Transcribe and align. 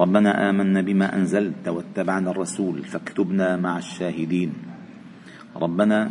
ربنا 0.00 0.50
آمنا 0.50 0.80
بما 0.80 1.16
أنزلت 1.16 1.68
واتبعنا 1.68 2.30
الرسول 2.30 2.84
فاكتبنا 2.84 3.56
مع 3.56 3.78
الشاهدين. 3.78 4.52
ربنا 5.56 6.10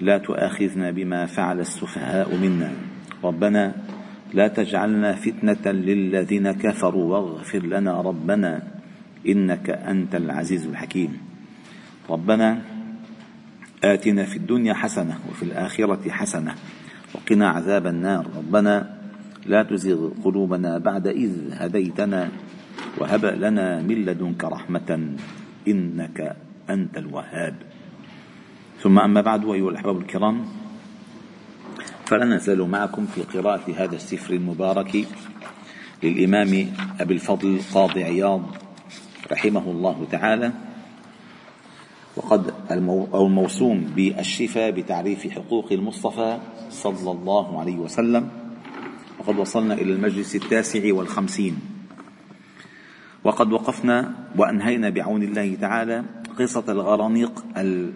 لا 0.00 0.18
تؤاخذنا 0.18 0.90
بما 0.90 1.26
فعل 1.26 1.60
السفهاء 1.60 2.36
منا. 2.36 2.70
ربنا 3.24 3.74
لا 4.34 4.48
تجعلنا 4.48 5.12
فتنة 5.14 5.72
للذين 5.72 6.52
كفروا 6.52 7.18
واغفر 7.18 7.58
لنا 7.58 8.00
ربنا 8.00 8.62
إنك 9.28 9.70
أنت 9.70 10.14
العزيز 10.14 10.66
الحكيم. 10.66 11.18
ربنا 12.10 12.60
آتنا 13.84 14.24
في 14.24 14.36
الدنيا 14.36 14.74
حسنة 14.74 15.18
وفي 15.30 15.42
الآخرة 15.42 16.10
حسنة 16.10 16.54
وقنا 17.14 17.48
عذاب 17.48 17.86
النار. 17.86 18.26
ربنا 18.36 18.96
لا 19.46 19.62
تزغ 19.62 20.08
قلوبنا 20.24 20.78
بعد 20.78 21.06
إذ 21.06 21.32
هديتنا 21.52 22.28
وهب 22.98 23.24
لنا 23.24 23.82
من 23.82 24.04
لدنك 24.04 24.44
رحمة 24.44 25.16
إنك 25.68 26.36
أنت 26.70 26.96
الوهاب. 26.96 27.56
ثم 28.80 28.98
أما 28.98 29.20
بعد 29.20 29.44
أيها 29.44 29.70
الأحباب 29.70 29.98
الكرام 29.98 30.44
فلا 32.06 32.24
نزال 32.24 32.62
معكم 32.62 33.06
في 33.06 33.22
قراءة 33.22 33.72
هذا 33.76 33.96
السفر 33.96 34.34
المبارك 34.34 35.06
للإمام 36.02 36.72
أبي 37.00 37.14
الفضل 37.14 37.60
قاضي 37.74 38.04
عياض 38.04 38.42
رحمه 39.32 39.70
الله 39.70 40.06
تعالى. 40.10 40.52
وقد 42.16 42.54
أو 43.14 43.26
الموسوم 43.26 43.80
بالشفاء 43.96 44.70
بتعريف 44.70 45.26
حقوق 45.26 45.72
المصطفى 45.72 46.38
صلى 46.70 47.10
الله 47.10 47.60
عليه 47.60 47.76
وسلم. 47.76 48.28
وقد 49.18 49.38
وصلنا 49.38 49.74
إلى 49.74 49.92
المجلس 49.92 50.36
التاسع 50.36 50.94
والخمسين. 50.94 51.69
وقد 53.24 53.52
وقفنا 53.52 54.14
وأنهينا 54.36 54.90
بعون 54.90 55.22
الله 55.22 55.54
تعالى 55.54 56.04
قصة 56.38 56.64
الغرانيق 56.68 57.44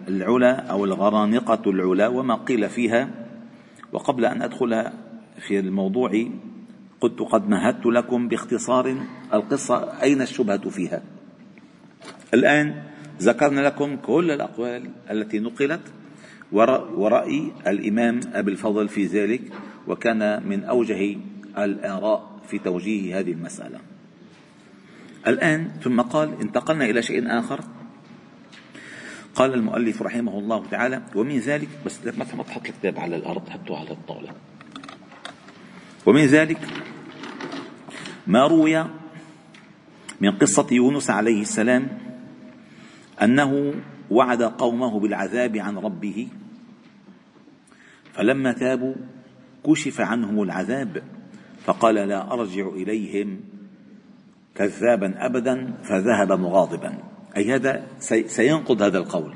العلا 0.07 0.59
أو 0.59 0.85
الغرانقة 0.85 1.69
العلا 1.69 2.07
وما 2.07 2.35
قيل 2.35 2.69
فيها. 2.69 3.09
وقبل 3.93 4.25
أن 4.25 4.41
أدخل 4.41 4.91
في 5.47 5.59
الموضوع 5.59 6.27
كنت 6.99 7.19
قد 7.19 7.49
مهدت 7.49 7.85
لكم 7.85 8.27
باختصار 8.27 8.95
القصة 9.33 10.01
أين 10.01 10.21
الشبهة 10.21 10.69
فيها. 10.69 11.01
الآن 12.33 12.83
ذكرنا 13.21 13.61
لكم 13.61 13.95
كل 13.95 14.31
الأقوال 14.31 14.89
التي 15.11 15.39
نقلت 15.39 15.81
ورأي 16.51 17.51
الإمام 17.67 18.19
أبي 18.33 18.51
الفضل 18.51 18.87
في 18.87 19.05
ذلك 19.05 19.41
وكان 19.87 20.49
من 20.49 20.63
أوجه 20.63 21.17
الآراء 21.57 22.39
في 22.47 22.59
توجيه 22.59 23.19
هذه 23.19 23.31
المسألة. 23.31 23.94
الآن 25.27 25.71
ثم 25.83 26.01
قال 26.01 26.41
انتقلنا 26.41 26.85
إلى 26.85 27.01
شيء 27.01 27.39
آخر. 27.39 27.63
قال 29.35 29.53
المؤلف 29.53 30.01
رحمه 30.01 30.39
الله 30.39 30.65
تعالى 30.71 31.01
ومن 31.15 31.39
ذلك 31.39 31.69
بس 31.85 31.99
ما 32.17 32.43
تحط 32.43 32.65
الكتاب 32.67 32.99
على 32.99 33.15
الأرض 33.15 33.49
حطه 33.49 33.77
على 33.77 33.91
الطاولة. 33.91 34.29
ومن 36.05 36.25
ذلك 36.25 36.59
ما 38.27 38.47
روي 38.47 38.85
من 40.21 40.31
قصة 40.31 40.67
يونس 40.71 41.09
عليه 41.09 41.41
السلام 41.41 41.97
أنه 43.21 43.73
وعد 44.11 44.43
قومه 44.43 44.99
بالعذاب 44.99 45.57
عن 45.57 45.77
ربه 45.77 46.27
فلما 48.13 48.51
تابوا 48.51 48.95
كشف 49.65 50.01
عنهم 50.01 50.43
العذاب 50.43 51.03
فقال 51.65 51.95
لا 51.95 52.33
أرجع 52.33 52.67
إليهم. 52.67 53.54
كذابا 54.55 55.25
أبدا 55.25 55.73
فذهب 55.83 56.31
مغاضبا. 56.31 56.97
أي 57.37 57.55
هذا 57.55 57.87
سينقض 58.25 58.81
هذا 58.81 58.97
القول. 58.97 59.33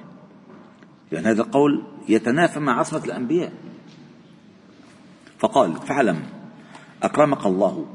لأن 1.11 1.25
هذا 1.25 1.41
القول 1.41 1.83
يتنافى 2.09 2.59
مع 2.59 2.79
عصمة 2.79 3.05
الأنبياء. 3.05 3.53
فقال 5.39 5.75
فاعلم 5.75 6.19
أكرمك 7.03 7.45
الله 7.45 7.85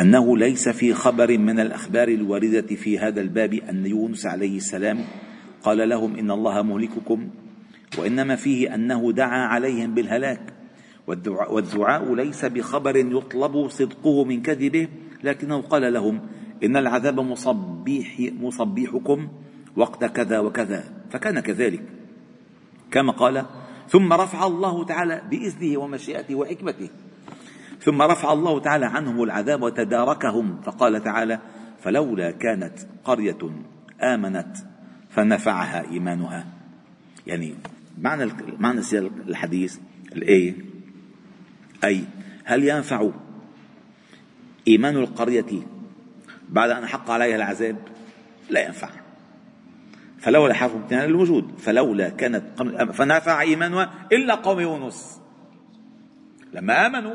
أنه 0.00 0.38
ليس 0.38 0.68
في 0.68 0.94
خبر 0.94 1.38
من 1.38 1.60
الأخبار 1.60 2.08
الواردة 2.08 2.76
في 2.76 2.98
هذا 2.98 3.20
الباب 3.20 3.54
أن 3.54 3.86
يونس 3.86 4.26
عليه 4.26 4.56
السلام 4.56 5.04
قال 5.62 5.88
لهم 5.88 6.16
إن 6.16 6.30
الله 6.30 6.62
مهلككم 6.62 7.28
وإنما 7.98 8.36
فيه 8.36 8.74
أنه 8.74 9.12
دعا 9.12 9.46
عليهم 9.46 9.94
بالهلاك. 9.94 10.40
والدعاء 11.50 12.14
ليس 12.14 12.44
بخبر 12.44 12.96
يطلب 12.96 13.68
صدقه 13.68 14.24
من 14.24 14.42
كذبه 14.42 14.88
لكنه 15.26 15.60
قال 15.62 15.92
لهم 15.92 16.20
إن 16.64 16.76
العذاب 16.76 17.20
مصبيح 17.20 18.20
مصبيحكم 18.40 19.28
وقت 19.76 20.04
كذا 20.04 20.38
وكذا 20.38 20.84
فكان 21.10 21.40
كذلك. 21.40 21.82
كما 22.90 23.12
قال 23.12 23.46
ثم 23.88 24.12
رفع 24.12 24.46
الله 24.46 24.84
تعالى 24.84 25.22
بإذنه 25.30 25.78
ومشيئته 25.78 26.34
وحكمته 26.34 26.88
ثم 27.80 28.02
رفع 28.02 28.32
الله 28.32 28.60
تعالى 28.60 28.86
عنهم 28.86 29.22
العذاب 29.22 29.62
وتداركهم 29.62 30.60
فقال 30.60 31.02
تعالى 31.02 31.38
فلولا 31.82 32.30
كانت 32.30 32.78
قرية 33.04 33.38
آمنت 34.02 34.56
فنفعها 35.10 35.90
إيمانها. 35.90 36.46
يعني 37.26 37.54
معنى 37.98 38.32
معنى 38.58 38.80
الحديث 39.28 39.78
الآية 40.16 40.54
أي 41.84 42.04
هل 42.44 42.64
ينفع 42.64 43.10
إيمان 44.68 44.96
القرية 44.96 45.62
بعد 46.48 46.70
أن 46.70 46.86
حق 46.86 47.10
عليها 47.10 47.36
العذاب 47.36 47.76
لا 48.50 48.66
ينفع. 48.66 48.88
فلولا 50.18 50.54
حرف 50.54 50.74
امتنان 50.74 51.04
الوجود 51.04 51.58
فلولا 51.58 52.08
كانت 52.08 52.62
فنفع 52.92 53.40
إيمانها 53.40 53.90
إلا 54.12 54.34
قوم 54.34 54.60
يونس. 54.60 55.20
لما 56.52 56.86
آمنوا 56.86 57.14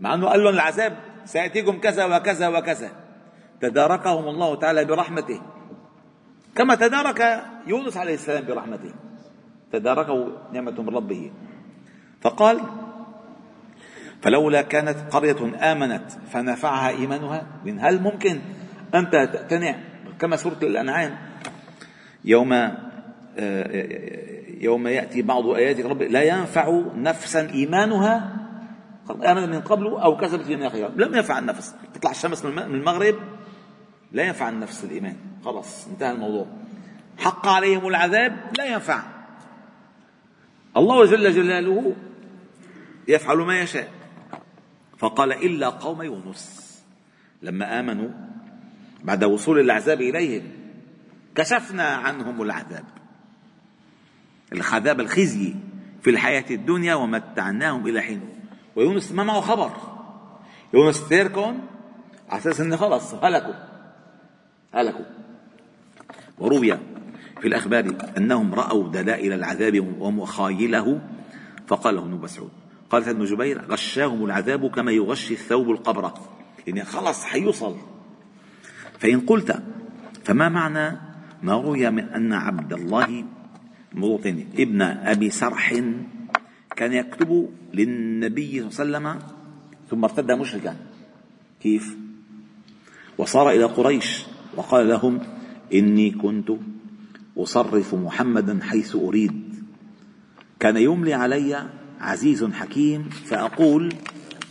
مع 0.00 0.14
أنه 0.14 0.26
قال 0.26 0.44
لهم 0.44 0.54
العذاب 0.54 0.96
سيأتيكم 1.24 1.78
كذا 1.78 2.04
وكذا 2.04 2.48
وكذا. 2.48 2.90
تداركهم 3.60 4.28
الله 4.28 4.54
تعالى 4.54 4.84
برحمته. 4.84 5.42
كما 6.54 6.74
تدارك 6.74 7.44
يونس 7.66 7.96
عليه 7.96 8.14
السلام 8.14 8.44
برحمته. 8.44 8.94
تداركه 9.72 10.42
نعمة 10.52 10.82
من 10.82 10.88
ربه. 10.88 11.32
فقال 12.20 12.60
فلولا 14.22 14.62
كانت 14.62 14.96
قرية 15.10 15.72
آمنت 15.72 16.12
فنفعها 16.32 16.88
إيمانها 16.88 17.46
من 17.64 17.80
هل 17.80 18.02
ممكن 18.02 18.40
أنت 18.94 19.12
تقتنع 19.12 19.76
كما 20.18 20.36
سورة 20.36 20.58
الأنعام؟ 20.62 21.16
يوم 22.24 22.52
آه، 22.52 23.82
يوم 24.60 24.86
يأتي 24.86 25.22
بعض 25.22 25.46
آيات 25.46 25.80
رب 25.80 26.02
لا 26.02 26.22
ينفع 26.22 26.82
نفسا 26.96 27.50
إيمانها 27.50 28.42
آمن 29.10 29.50
من 29.50 29.60
قبل 29.60 29.86
أو 29.86 30.16
كسبت 30.16 30.44
في 30.44 30.66
آخرها. 30.66 30.90
لم 30.96 31.14
ينفع 31.14 31.38
النفس. 31.38 31.74
تطلع 31.94 32.10
الشمس 32.10 32.44
من 32.44 32.58
المغرب 32.58 33.14
لا 34.12 34.22
ينفع 34.22 34.48
النفس 34.48 34.84
الإيمان. 34.84 35.16
خلاص 35.44 35.86
انتهى 35.88 36.10
الموضوع. 36.12 36.46
حق 37.18 37.48
عليهم 37.48 37.88
العذاب 37.88 38.36
لا 38.58 38.64
ينفع. 38.64 39.02
الله 40.76 41.06
جل 41.06 41.32
جلاله 41.32 41.94
يفعل 43.08 43.36
ما 43.36 43.60
يشاء. 43.60 44.01
فقال 45.02 45.32
إلا 45.32 45.68
قوم 45.68 46.02
يونس. 46.02 46.62
لما 47.42 47.80
آمنوا 47.80 48.08
بعد 49.04 49.24
وصول 49.24 49.60
العذاب 49.60 50.00
إليهم 50.00 50.42
كشفنا 51.34 51.84
عنهم 51.84 52.42
العذاب. 52.42 52.84
العذاب 54.52 55.00
الخزي 55.00 55.54
في 56.02 56.10
الحياة 56.10 56.44
الدنيا 56.50 56.94
ومتعناهم 56.94 57.86
إلى 57.86 58.00
حين. 58.00 58.20
ويونس 58.76 59.12
ما 59.12 59.24
معه 59.24 59.40
خبر. 59.40 59.70
يونس 60.74 61.08
تركهم 61.08 61.60
على 62.30 62.40
أساس 62.40 62.60
أنه 62.60 62.76
خلص 62.76 63.14
هلكوا. 63.14 63.54
هلكوا. 64.74 65.04
وروي 66.38 66.78
في 67.40 67.48
الأخبار 67.48 67.96
أنهم 68.16 68.54
رأوا 68.54 68.88
دلائل 68.88 69.32
العذاب 69.32 69.96
ومخايله 70.00 71.00
فقال 71.66 71.98
ابن 71.98 72.10
مسعود 72.10 72.61
قال 72.92 73.08
ابن 73.08 73.24
جبير 73.24 73.62
غشاهم 73.70 74.24
العذاب 74.24 74.70
كما 74.70 74.92
يغشي 74.92 75.34
الثوب 75.34 75.70
القبرة 75.70 76.14
يعني 76.66 76.84
خلص 76.84 77.24
حيوصل. 77.24 77.76
فإن 78.98 79.20
قلت 79.20 79.62
فما 80.24 80.48
معنى 80.48 80.98
ما 81.42 81.52
روي 81.52 81.90
من 81.90 82.04
أن 82.04 82.32
عبد 82.32 82.72
الله 82.72 83.24
موطن 83.92 84.44
ابن 84.58 84.82
أبي 84.82 85.30
سرح 85.30 85.74
كان 86.76 86.92
يكتب 86.92 87.48
للنبي 87.74 88.70
صلى 88.70 88.86
الله 88.86 88.98
عليه 88.98 89.18
وسلم 89.18 89.28
ثم 89.90 90.04
ارتد 90.04 90.30
مشركا؟ 90.32 90.76
كيف؟ 91.62 91.96
وصار 93.18 93.50
إلى 93.50 93.64
قريش 93.64 94.26
وقال 94.56 94.88
لهم 94.88 95.20
إني 95.74 96.10
كنت 96.10 96.52
أصرف 97.38 97.94
محمدا 97.94 98.60
حيث 98.62 98.96
أريد. 98.96 99.54
كان 100.60 100.76
يملي 100.76 101.14
علي 101.14 101.81
عزيز 102.02 102.44
حكيم 102.44 103.08
فأقول 103.08 103.94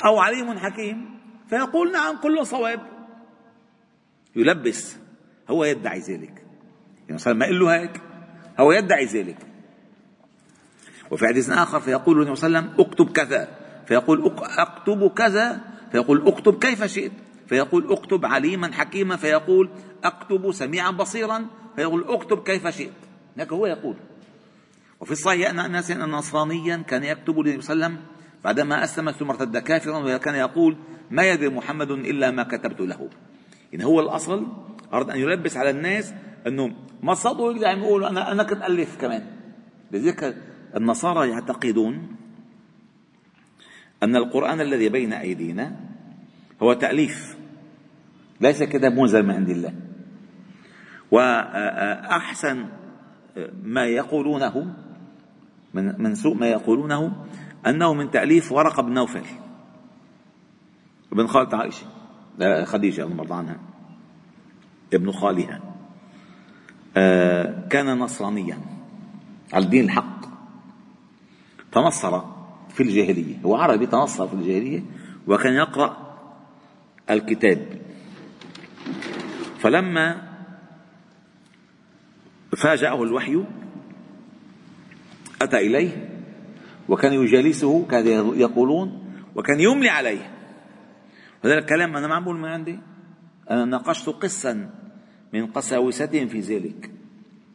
أو 0.05 0.19
عليم 0.19 0.59
حكيم 0.59 1.19
فيقول 1.49 1.91
نعم 1.91 2.17
كل 2.17 2.45
صواب. 2.45 2.79
يلبس 4.35 4.97
هو 5.49 5.63
يدعي 5.63 5.99
ذلك. 5.99 6.45
يعني 7.09 7.37
ما 7.37 7.45
يقول 7.45 7.59
له 7.59 7.75
هيك 7.75 8.01
هو 8.59 8.71
يدعي 8.71 9.05
ذلك. 9.05 9.37
وفي 11.11 11.27
حديث 11.27 11.49
آخر 11.49 11.79
فيقول 11.79 12.21
النبي 12.21 12.35
صلى 12.35 12.47
الله 12.47 12.59
عليه 12.59 12.69
وسلم 12.69 12.85
اكتب 12.85 13.11
كذا. 13.11 13.47
فيقول 13.85 14.35
أكتب 14.37 15.07
كذا. 15.07 15.61
فيقول 15.91 16.27
اكتب 16.27 16.59
كيف 16.59 16.83
شئت. 16.83 17.11
فيقول 17.47 17.91
اكتب 17.91 18.25
عليما 18.25 18.73
حكيما. 18.73 19.15
فيقول 19.15 19.69
أكتب 20.03 20.51
سميعا 20.51 20.91
بصيرا. 20.91 21.45
فيقول 21.75 22.05
اكتب 22.07 22.43
كيف 22.43 22.67
شئت. 22.67 22.93
هيك 23.37 23.53
هو 23.53 23.65
يقول 23.65 23.95
وفي 25.01 25.11
الصحيح 25.11 25.49
أن 25.49 25.59
أنس 25.59 25.91
نصرانيا 25.91 26.77
كان 26.77 27.03
يكتب 27.03 27.39
للنبي 27.39 27.61
صلى 27.61 27.73
الله 27.73 27.85
عليه 27.85 27.95
وسلم 27.95 28.05
بعدما 28.43 28.83
أسلم 28.83 29.11
ثم 29.11 29.29
ارتد 29.29 29.57
كافرا 29.57 30.15
وكان 30.15 30.35
يقول 30.35 30.77
ما 31.11 31.23
يدري 31.23 31.49
محمد 31.49 31.91
إلا 31.91 32.31
ما 32.31 32.43
كتبت 32.43 32.79
له. 32.79 33.09
يعني 33.71 33.85
هو 33.85 33.99
الأصل 33.99 34.47
أراد 34.93 35.09
أن 35.09 35.19
يلبس 35.19 35.57
على 35.57 35.69
الناس 35.69 36.13
أنه 36.47 36.75
ما 37.03 37.13
صدقوا 37.13 37.53
يقدر 37.53 37.67
يقولوا 37.67 38.09
أنا 38.09 38.31
أنا 38.31 38.43
كنت 38.43 38.61
ألف 38.61 39.01
كمان. 39.01 39.25
لذلك 39.91 40.37
النصارى 40.75 41.29
يعتقدون 41.29 42.15
أن 44.03 44.15
القرآن 44.15 44.61
الذي 44.61 44.89
بين 44.89 45.13
أيدينا 45.13 45.75
هو 46.63 46.73
تأليف. 46.73 47.37
ليس 48.41 48.63
كتاب 48.63 48.93
منزل 48.93 49.23
من 49.23 49.31
عند 49.31 49.49
الله. 49.49 49.73
وأحسن 51.11 52.65
ما 53.63 53.85
يقولونه 53.85 54.75
من 55.73 56.01
من 56.01 56.15
سوء 56.15 56.37
ما 56.37 56.47
يقولونه 56.47 57.25
أنه 57.67 57.93
من 57.93 58.11
تأليف 58.11 58.51
ورقة 58.51 58.83
بن 58.83 58.93
نوفل. 58.93 59.23
ابن 61.11 61.27
خالة 61.27 61.57
عائشة. 61.57 61.85
خديجة 62.65 63.03
رضي 63.03 63.21
الله 63.21 63.35
عنها. 63.35 63.57
ابن 64.93 65.11
خالها. 65.11 65.61
آه، 66.97 67.67
كان 67.67 67.99
نصرانيا. 67.99 68.57
على 69.53 69.65
الدين 69.65 69.85
الحق. 69.85 70.21
تنصر 71.71 72.21
في 72.69 72.83
الجاهلية. 72.83 73.35
هو 73.45 73.55
عربي 73.55 73.85
تنصر 73.85 74.27
في 74.27 74.33
الجاهلية 74.33 74.83
وكان 75.27 75.53
يقرأ 75.53 76.17
الكتاب. 77.09 77.81
فلما 79.59 80.31
فاجأه 82.57 83.03
الوحي 83.03 83.43
أتى 85.43 85.57
إليه 85.57 86.09
وكان 86.89 87.13
يجالسه 87.13 87.85
كان 87.85 88.07
يقولون 88.39 89.13
وكان 89.35 89.59
يملي 89.59 89.89
عليه. 89.89 90.31
هذا 91.45 91.57
الكلام 91.57 91.97
أنا 91.97 92.07
ما 92.07 92.15
عم 92.15 92.23
بقول 92.23 92.37
من 92.37 92.49
عندي؟ 92.49 92.79
أنا 93.51 93.65
ناقشت 93.65 94.09
قسا 94.09 94.69
من 95.33 95.45
قساوستهم 95.47 96.27
في 96.27 96.39
ذلك. 96.39 96.91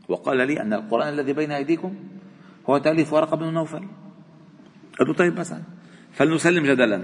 وقال 0.08 0.46
لي 0.46 0.60
أن 0.60 0.72
القرآن 0.72 1.08
الذي 1.08 1.32
بين 1.32 1.52
أيديكم 1.52 1.94
هو 2.70 2.78
تأليف 2.78 3.12
ورقة 3.12 3.36
بن 3.36 3.52
نوفل. 3.52 3.84
قلت 5.00 5.18
طيب 5.18 5.38
مثلا 5.38 5.62
فلنسلم 6.12 6.64
جدلا 6.66 7.02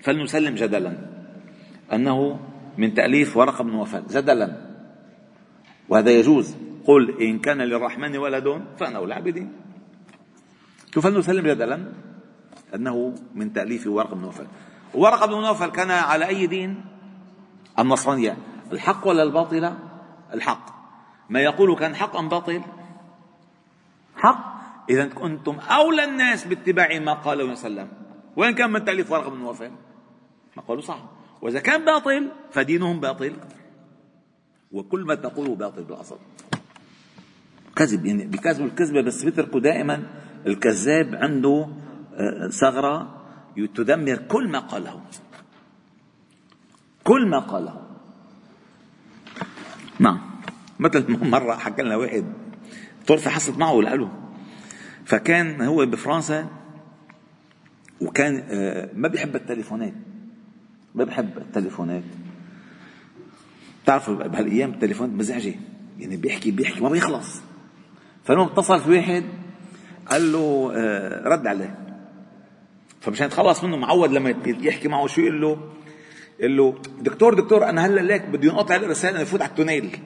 فلنسلم 0.00 0.54
جدلا 0.54 0.98
أنه 1.92 2.40
من 2.78 2.94
تأليف 2.94 3.36
ورقة 3.36 3.64
بن 3.64 3.70
نوفل 3.70 4.06
جدلا. 4.06 4.68
وهذا 5.88 6.10
يجوز. 6.10 6.56
قل 6.84 7.22
إن 7.22 7.38
كان 7.38 7.58
للرحمن 7.62 8.16
ولد 8.16 8.64
فأنا 8.78 9.04
العابدين 9.04 9.52
فلنسلم 10.92 11.46
جدلا؟ 11.46 11.92
أنه 12.74 13.14
من 13.34 13.52
تأليف 13.52 13.86
ورقة 13.86 14.14
بن 14.14 14.20
نوفل. 14.20 14.46
ورقة 14.94 15.26
بن 15.26 15.32
نوفل 15.32 15.70
كان 15.70 15.90
على 15.90 16.26
أي 16.26 16.46
دين؟ 16.46 16.84
النصرانية. 17.78 18.36
الحق 18.72 19.08
ولا 19.08 19.22
الباطل؟ 19.22 19.74
الحق. 20.34 20.66
ما 21.30 21.40
يقول 21.40 21.76
كان 21.76 21.94
حق 21.94 22.16
أم 22.16 22.28
باطل؟ 22.28 22.62
حق. 24.16 24.58
إذا 24.90 25.06
كنتم 25.06 25.58
أولى 25.58 26.04
الناس 26.04 26.44
باتباع 26.44 26.98
ما 26.98 27.12
قاله 27.12 27.44
وسلم. 27.44 27.88
وين 28.36 28.54
كان 28.54 28.70
من 28.72 28.84
تأليف 28.84 29.12
ورقة 29.12 29.30
بن 29.30 29.38
نوفل؟ 29.38 29.70
ما 30.56 30.62
قالوا 30.62 30.82
صح. 30.82 30.98
وإذا 31.42 31.60
كان 31.60 31.84
باطل 31.84 32.28
فدينهم 32.50 33.00
باطل. 33.00 33.32
وكل 34.72 35.04
ما 35.04 35.14
تقوله 35.14 35.54
باطل 35.54 35.84
بالأصل. 35.84 36.18
كذب 37.76 38.06
يعني 38.06 38.26
بيكذبوا 38.26 38.66
الكذبة 38.66 39.00
بس 39.00 39.24
بيتركوا 39.24 39.60
دائما. 39.60 40.02
الكذاب 40.46 41.14
عنده 41.14 41.68
آه، 42.14 42.48
ثغرة 42.48 43.14
تدمر 43.74 44.16
كل 44.16 44.48
ما 44.48 44.58
قاله. 44.58 45.00
كل 47.04 47.28
ما 47.28 47.38
قاله. 47.38 47.82
نعم. 49.98 50.20
مثل 50.78 51.28
مرة 51.28 51.54
حكى 51.54 51.82
لنا 51.82 51.96
واحد 51.96 52.24
طرفة 53.06 53.30
حصلت 53.30 53.58
معه 53.58 53.80
لقاله 53.80 54.12
فكان 55.04 55.62
هو 55.62 55.86
بفرنسا 55.86 56.46
وكان 58.00 58.44
آه، 58.50 58.90
ما 58.94 59.08
بيحب 59.08 59.36
التليفونات. 59.36 59.94
ما 60.94 61.04
بيحب 61.04 61.38
التليفونات. 61.38 62.02
بتعرفوا 63.82 64.14
بهالأيام 64.14 64.70
التليفونات 64.70 65.12
مزعجة. 65.12 65.54
يعني 65.98 66.16
بيحكي 66.16 66.50
بيحكي 66.50 66.80
ما 66.80 66.88
بيخلص. 66.88 67.42
فالمهم 68.24 68.48
اتصل 68.48 68.80
في 68.80 68.90
واحد 68.90 69.24
قال 70.10 70.32
له 70.32 70.72
آه، 70.74 71.28
رد 71.28 71.46
عليه. 71.46 71.78
فمشان 73.00 73.26
يتخلص 73.26 73.64
منه 73.64 73.76
معود 73.76 74.12
لما 74.12 74.34
يحكي 74.46 74.88
معه 74.88 75.06
شو 75.06 75.20
يقول 75.20 75.40
له؟ 75.40 75.72
يقول 76.40 76.56
له 76.56 76.82
دكتور 77.00 77.34
دكتور 77.34 77.68
أنا 77.68 77.86
هلا 77.86 78.00
ليك 78.00 78.22
بدي 78.22 78.50
ينقطع 78.50 78.76
الإرسال 78.76 79.20
بفوت 79.20 79.42
على 79.42 79.50
ال 79.50 79.56
tunnel. 79.56 79.98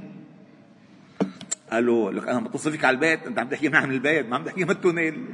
قال 1.73 1.87
له 1.87 2.13
لك 2.13 2.29
أنا 2.29 2.41
بتصل 2.41 2.73
فيك 2.73 2.85
على 2.85 2.95
البيت 2.95 3.27
أنت 3.27 3.39
عم 3.39 3.49
تحكي 3.49 3.69
معي 3.69 3.87
من 3.87 3.93
البيت 3.93 4.27
ما 4.27 4.37
عم 4.37 4.45
تحكي 4.45 4.65
من 4.65 4.71
ال 4.71 4.78
tunnel. 4.78 5.27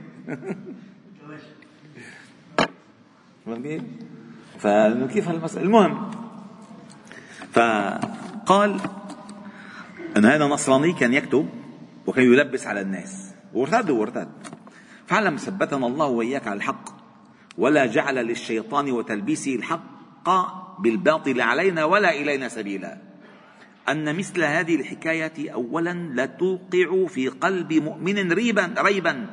فكيف 4.59 5.29
هالمسألة؟ 5.29 5.65
المهم 5.65 6.11
فقال 7.53 8.81
أن 10.17 10.25
هذا 10.25 10.47
نصراني 10.47 10.93
كان 10.93 11.15
يكتب 11.15 11.49
وكان 12.07 12.25
يلبس 12.25 12.67
على 12.67 12.81
الناس. 12.81 13.35
وارتد 13.55 13.91
وارتد. 13.91 14.29
فعلم 15.09 15.37
ثبتنا 15.37 15.87
الله 15.87 16.07
وإياك 16.07 16.47
على 16.49 16.57
الحق 16.57 16.85
ولا 17.59 17.87
جعل 17.87 18.15
للشيطان 18.15 18.91
وتلبيسه 18.91 19.55
الحق 19.55 20.29
بالباطل 20.79 21.41
علينا 21.41 21.85
ولا 21.85 22.15
إلينا 22.15 22.49
سبيلا. 22.49 22.99
أن 23.89 24.17
مثل 24.17 24.45
هذه 24.45 24.75
الحكاية 24.75 25.51
أولا 25.51 25.91
لا 25.91 26.27
توقع 26.27 27.07
في 27.07 27.29
قلب 27.29 27.73
مؤمن 27.73 28.33
ريبا 28.33 28.75
ريبا. 28.79 29.27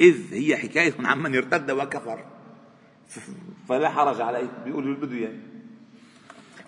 إذ 0.00 0.34
هي 0.34 0.56
حكاية 0.56 0.94
عمن 1.04 1.36
ارتد 1.36 1.70
وكفر. 1.70 2.24
فلا 3.68 3.88
حرج 3.88 4.20
عليه 4.20 4.48
بيقولوا 4.64 4.94
اللي 4.94 5.06
بده 5.06 5.16
يعني. 5.16 5.40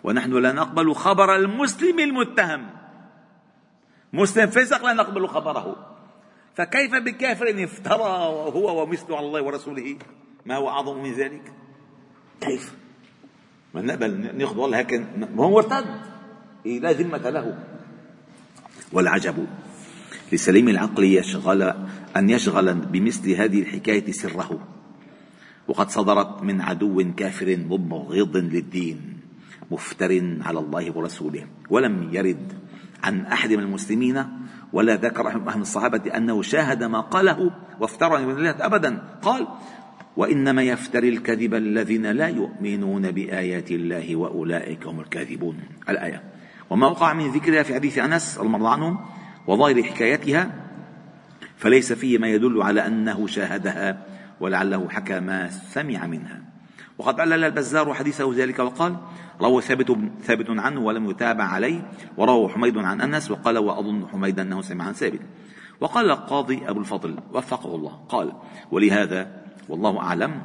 ونحن 0.05 0.33
لا 0.33 0.53
نقبل 0.53 0.95
خبر 0.95 1.37
المسلم 1.37 2.01
المتهم. 2.01 2.67
مسلم 4.13 4.47
فسق 4.51 4.85
لا 4.85 4.93
نقبل 4.93 5.29
خبره. 5.29 5.98
فكيف 6.59 6.95
بكافر 6.95 7.65
افترى 7.65 8.09
هو 8.55 8.83
ومثله 8.83 9.17
على 9.17 9.27
الله 9.27 9.43
ورسوله؟ 9.43 9.97
ما 10.47 10.57
هو 10.57 10.69
أعظم 10.69 11.03
من 11.03 11.13
ذلك؟ 11.13 11.53
كيف؟ 12.41 12.75
ما 13.75 13.83
نقبل 13.83 14.37
ناخذ 14.39 14.59
والله 14.59 14.79
هيك 14.79 15.07
ما 15.35 15.45
هو 15.45 15.59
ارتد 15.59 15.87
إيه 16.67 16.81
لا 16.81 16.93
ذمة 16.93 17.31
له. 17.31 17.59
والعجب 18.93 19.47
لسليم 20.33 20.69
العقل 20.69 21.05
يشغل 21.05 21.63
أن 22.17 22.31
يشغل 22.31 22.75
بمثل 22.75 23.31
هذه 23.31 23.61
الحكاية 23.61 24.13
سره. 24.13 24.69
وقد 25.69 25.91
صدرت 25.91 26.43
من 26.43 26.61
عدو 26.61 27.13
كافر 27.17 27.57
مبغض 27.57 28.37
للدين 28.37 29.21
مفتر 29.71 30.39
على 30.41 30.59
الله 30.59 30.97
ورسوله 30.97 31.47
ولم 31.71 32.15
يرد 32.15 32.53
عن 33.03 33.27
أحد 33.27 33.53
من 33.53 33.63
المسلمين 33.63 34.25
ولا 34.73 34.97
ذكر 34.97 35.29
أحد 35.29 35.41
من 35.41 35.63
الصحابة 35.63 36.17
أنه 36.17 36.43
شاهد 36.43 36.85
ما 36.85 37.01
قاله 37.01 37.51
وافترى 37.81 38.17
الله 38.17 38.51
أبدا. 38.51 39.03
قال 39.23 39.49
وإنما 40.17 40.63
يفتري 40.63 41.09
الكذب 41.09 41.55
الذين 41.55 42.07
لا 42.07 42.29
يؤمنون 42.29 43.11
بآيات 43.11 43.71
الله 43.71 44.17
وأولئك 44.17 44.87
هم 44.87 45.01
الكاذبون. 45.01 45.59
الآية. 45.89 46.23
وما 46.71 46.87
وقع 46.87 47.13
من 47.13 47.31
ذكرها 47.31 47.63
في 47.63 47.75
حديث 47.75 47.99
أنس 47.99 48.39
المرضى 48.39 48.69
عنه 48.69 48.99
وظاهر 49.47 49.83
حكايتها 49.83 50.51
فليس 51.57 51.93
فيه 51.93 52.19
ما 52.19 52.29
يدل 52.29 52.63
على 52.63 52.87
أنه 52.87 53.27
شاهدها 53.27 54.07
ولعله 54.41 54.89
حكى 54.89 55.21
ما 55.21 55.51
سمع 55.51 56.07
منها. 56.07 56.41
وقد 56.99 57.21
علل 57.21 57.45
البزار 57.45 57.95
حديثه 57.95 58.33
ذلك 58.37 58.59
وقال 58.59 58.97
روى 59.41 59.63
ثابت 59.63 59.97
ثابت 60.23 60.51
عنه 60.51 60.81
ولم 60.81 61.11
يتابع 61.11 61.45
عليه 61.45 61.91
وروى 62.17 62.49
حميد 62.49 62.79
عن 62.79 63.01
أنس 63.01 63.31
وقال 63.31 63.59
وأظن 63.59 64.07
حميد 64.09 64.41
أنه 64.41 64.63
سمع 64.63 64.85
عن 64.85 64.93
ثابت. 64.93 65.21
وقال 65.81 66.11
القاضي 66.11 66.63
أبو 66.67 66.81
الفضل 66.81 67.17
وفقه 67.33 67.75
الله 67.75 67.93
قال 68.09 68.33
ولهذا 68.71 69.43
والله 69.69 69.99
أعلم 69.99 70.43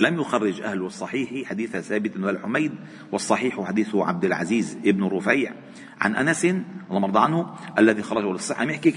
لم 0.00 0.20
يخرج 0.20 0.60
أهل 0.60 0.82
الصحيح 0.82 1.48
حديث 1.48 1.76
ثابت 1.76 2.16
والحميد 2.16 2.72
والصحيح 3.12 3.60
حديث 3.60 3.94
عبد 3.94 4.24
العزيز 4.24 4.78
ابن 4.84 5.04
رفيع 5.04 5.52
عن 6.00 6.16
أنس 6.16 6.44
اللهم 6.44 7.04
ارضى 7.04 7.18
عنه 7.18 7.46
الذي 7.78 8.02
خرجه 8.02 8.32
للصحة 8.32 8.64
يحكي 8.64 8.90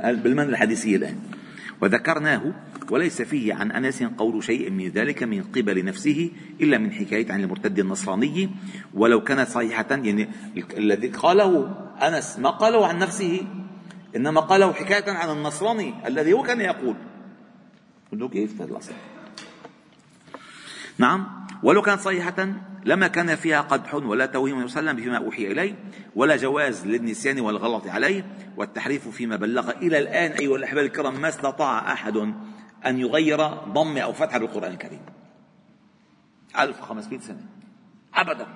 بالمن 0.00 0.48
الحديثية 0.48 0.96
الآن. 0.96 1.18
وذكرناه 1.80 2.52
وليس 2.90 3.22
فيه 3.22 3.54
عن 3.54 3.72
انس 3.72 4.02
قول 4.02 4.44
شيء 4.44 4.70
من 4.70 4.88
ذلك 4.88 5.22
من 5.22 5.42
قبل 5.42 5.84
نفسه 5.84 6.30
إلا 6.60 6.78
من 6.78 6.92
حكاية 6.92 7.32
عن 7.32 7.40
المرتد 7.40 7.78
النصراني 7.78 8.50
ولو 8.94 9.24
كانت 9.24 9.48
صحيحة 9.48 9.86
يعني 9.90 10.28
الذي 10.78 11.08
قاله 11.08 11.74
أنس 12.02 12.38
ما 12.38 12.50
قاله 12.50 12.86
عن 12.86 12.98
نفسه 12.98 13.42
إنما 14.16 14.40
قاله 14.40 14.72
حكاية 14.72 15.10
عن 15.10 15.36
النصراني 15.36 15.94
الذي 16.06 16.32
هو 16.32 16.42
كان 16.42 16.60
يقول. 16.60 16.96
كيف؟ 18.32 18.60
هذا 18.60 18.70
الاصل 18.70 18.92
نعم. 20.98 21.46
ولو 21.62 21.82
كانت 21.82 22.00
صحيحة 22.00 22.54
لما 22.86 23.06
كان 23.06 23.36
فيها 23.36 23.60
قدح 23.60 23.94
ولا 23.94 24.26
توهيم 24.26 24.64
وسلم 24.64 24.96
فيما 24.96 25.16
أوحي 25.16 25.46
إليه 25.46 25.74
ولا 26.14 26.36
جواز 26.36 26.86
للنسيان 26.86 27.40
والغلط 27.40 27.86
عليه 27.86 28.26
والتحريف 28.56 29.08
فيما 29.08 29.36
بلغ 29.36 29.70
إلى 29.70 29.98
الآن 29.98 30.32
أيها 30.32 30.56
الأحباب 30.56 30.84
الكرام 30.84 31.20
ما 31.20 31.28
استطاع 31.28 31.92
أحد 31.92 32.16
أن 32.86 32.98
يغير 32.98 33.46
ضم 33.48 33.98
أو 33.98 34.12
فتح 34.12 34.36
بالقرآن 34.36 34.72
الكريم. 34.72 35.00
1500 36.58 37.20
سنة. 37.20 37.40
أبدا. 38.14 38.46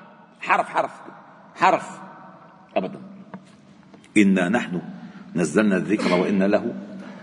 حرف 0.41 0.69
حرف. 0.69 0.93
حرف. 1.55 2.01
أبدا. 2.77 3.01
إنا 4.17 4.49
نحن 4.49 4.83
نزلنا 5.35 5.77
الذكر 5.77 6.15
وإنا 6.15 6.45
له 6.45 6.75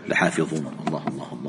لحافظون. 0.08 0.74
الله 0.88 1.08
الله 1.08 1.34
الله. 1.34 1.47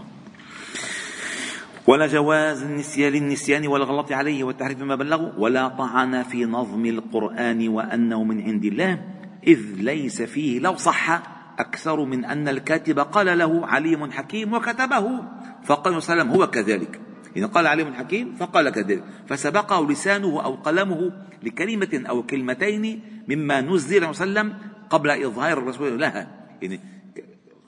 ولا 1.89 2.07
جواز 2.07 2.63
النسيان 2.63 3.13
للنسيان 3.13 3.67
والغلط 3.67 4.13
عليه 4.13 4.45
والتحريف 4.45 4.83
ما 4.83 4.95
بلغوا 4.95 5.33
ولا 5.39 5.69
طعن 5.69 6.23
في 6.23 6.45
نظم 6.45 6.87
القرآن 6.87 7.69
وأنه 7.69 8.25
من 8.25 8.41
عند 8.41 8.65
الله 8.65 9.05
إذ 9.47 9.61
ليس 9.77 10.23
فيه 10.23 10.61
لو 10.61 10.77
صح 10.77 11.23
أكثر 11.59 12.05
من 12.05 12.25
أن 12.25 12.49
الكاتب 12.49 12.99
قال 12.99 13.39
له 13.39 13.67
عليم 13.67 14.11
حكيم 14.11 14.55
وكتبه 14.55 15.23
فقال 15.65 16.03
صلى 16.03 16.13
الله 16.13 16.23
عليه 16.23 16.23
وسلم 16.23 16.29
هو 16.31 16.47
كذلك. 16.47 17.01
إذا 17.37 17.47
قال 17.47 17.67
عليم 17.67 17.95
حكيم 17.95 18.35
فقال 18.35 18.69
كذلك. 18.69 19.05
فسبقه 19.27 19.91
لسانه 19.91 20.45
أو 20.45 20.55
قلمه 20.55 21.13
لكلمة 21.43 22.03
أو 22.09 22.23
كلمتين 22.23 23.03
مما 23.29 23.61
نزل 23.61 24.15
صلى 24.15 24.27
الله 24.27 24.41
عليه 24.41 24.51
وسلم 24.51 24.55
قبل 24.91 25.11
إظهار 25.11 25.59
الرسول 25.59 26.01
لها. 26.01 26.29
يعني 26.63 26.81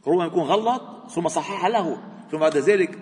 ربما 0.07 0.25
يكون 0.25 0.43
غلط 0.43 1.11
ثم 1.11 1.29
صحح 1.29 1.67
له 1.67 1.97
ثم 2.31 2.39
بعد 2.39 2.57
ذلك 2.57 2.99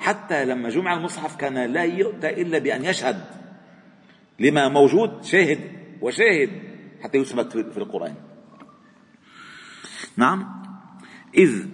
حتى 0.00 0.44
لما 0.44 0.68
جمع 0.68 0.94
المصحف 0.94 1.36
كان 1.36 1.72
لا 1.72 1.84
يؤتى 1.84 2.42
إلا 2.42 2.58
بأن 2.58 2.84
يشهد. 2.84 3.24
لما 4.40 4.68
موجود 4.68 5.24
شاهد 5.24 5.60
وشاهد 6.00 6.50
حتى 7.02 7.18
يثبت 7.18 7.52
في 7.52 7.78
القرآن. 7.78 8.14
نعم. 10.16 10.46
إذ 11.34 11.66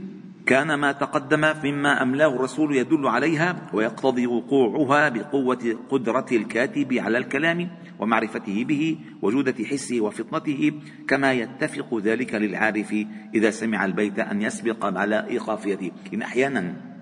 كان 0.47 0.75
ما 0.75 0.93
تقدم 0.93 1.55
مما 1.65 2.03
أملاه 2.03 2.29
الرسول 2.29 2.77
يدل 2.77 3.09
عليها 3.09 3.71
ويقتضي 3.73 4.27
وقوعها 4.27 5.09
بقوة 5.09 5.79
قدرة 5.91 6.27
الكاتب 6.33 6.93
على 6.93 7.19
الكلام 7.19 7.71
ومعرفته 7.99 8.65
به 8.65 8.99
وجودة 9.23 9.65
حسه 9.65 10.01
وفطنته 10.01 10.73
كما 11.09 11.33
يتفق 11.33 11.99
ذلك 11.99 12.35
للعارف 12.35 12.95
إذا 13.35 13.51
سمع 13.51 13.85
البيت 13.85 14.19
أن 14.19 14.43
يسبق 14.43 14.85
على 14.85 15.27
إيقافيته 15.31 15.91
إن 16.15 16.23
أحيانا 16.23 16.96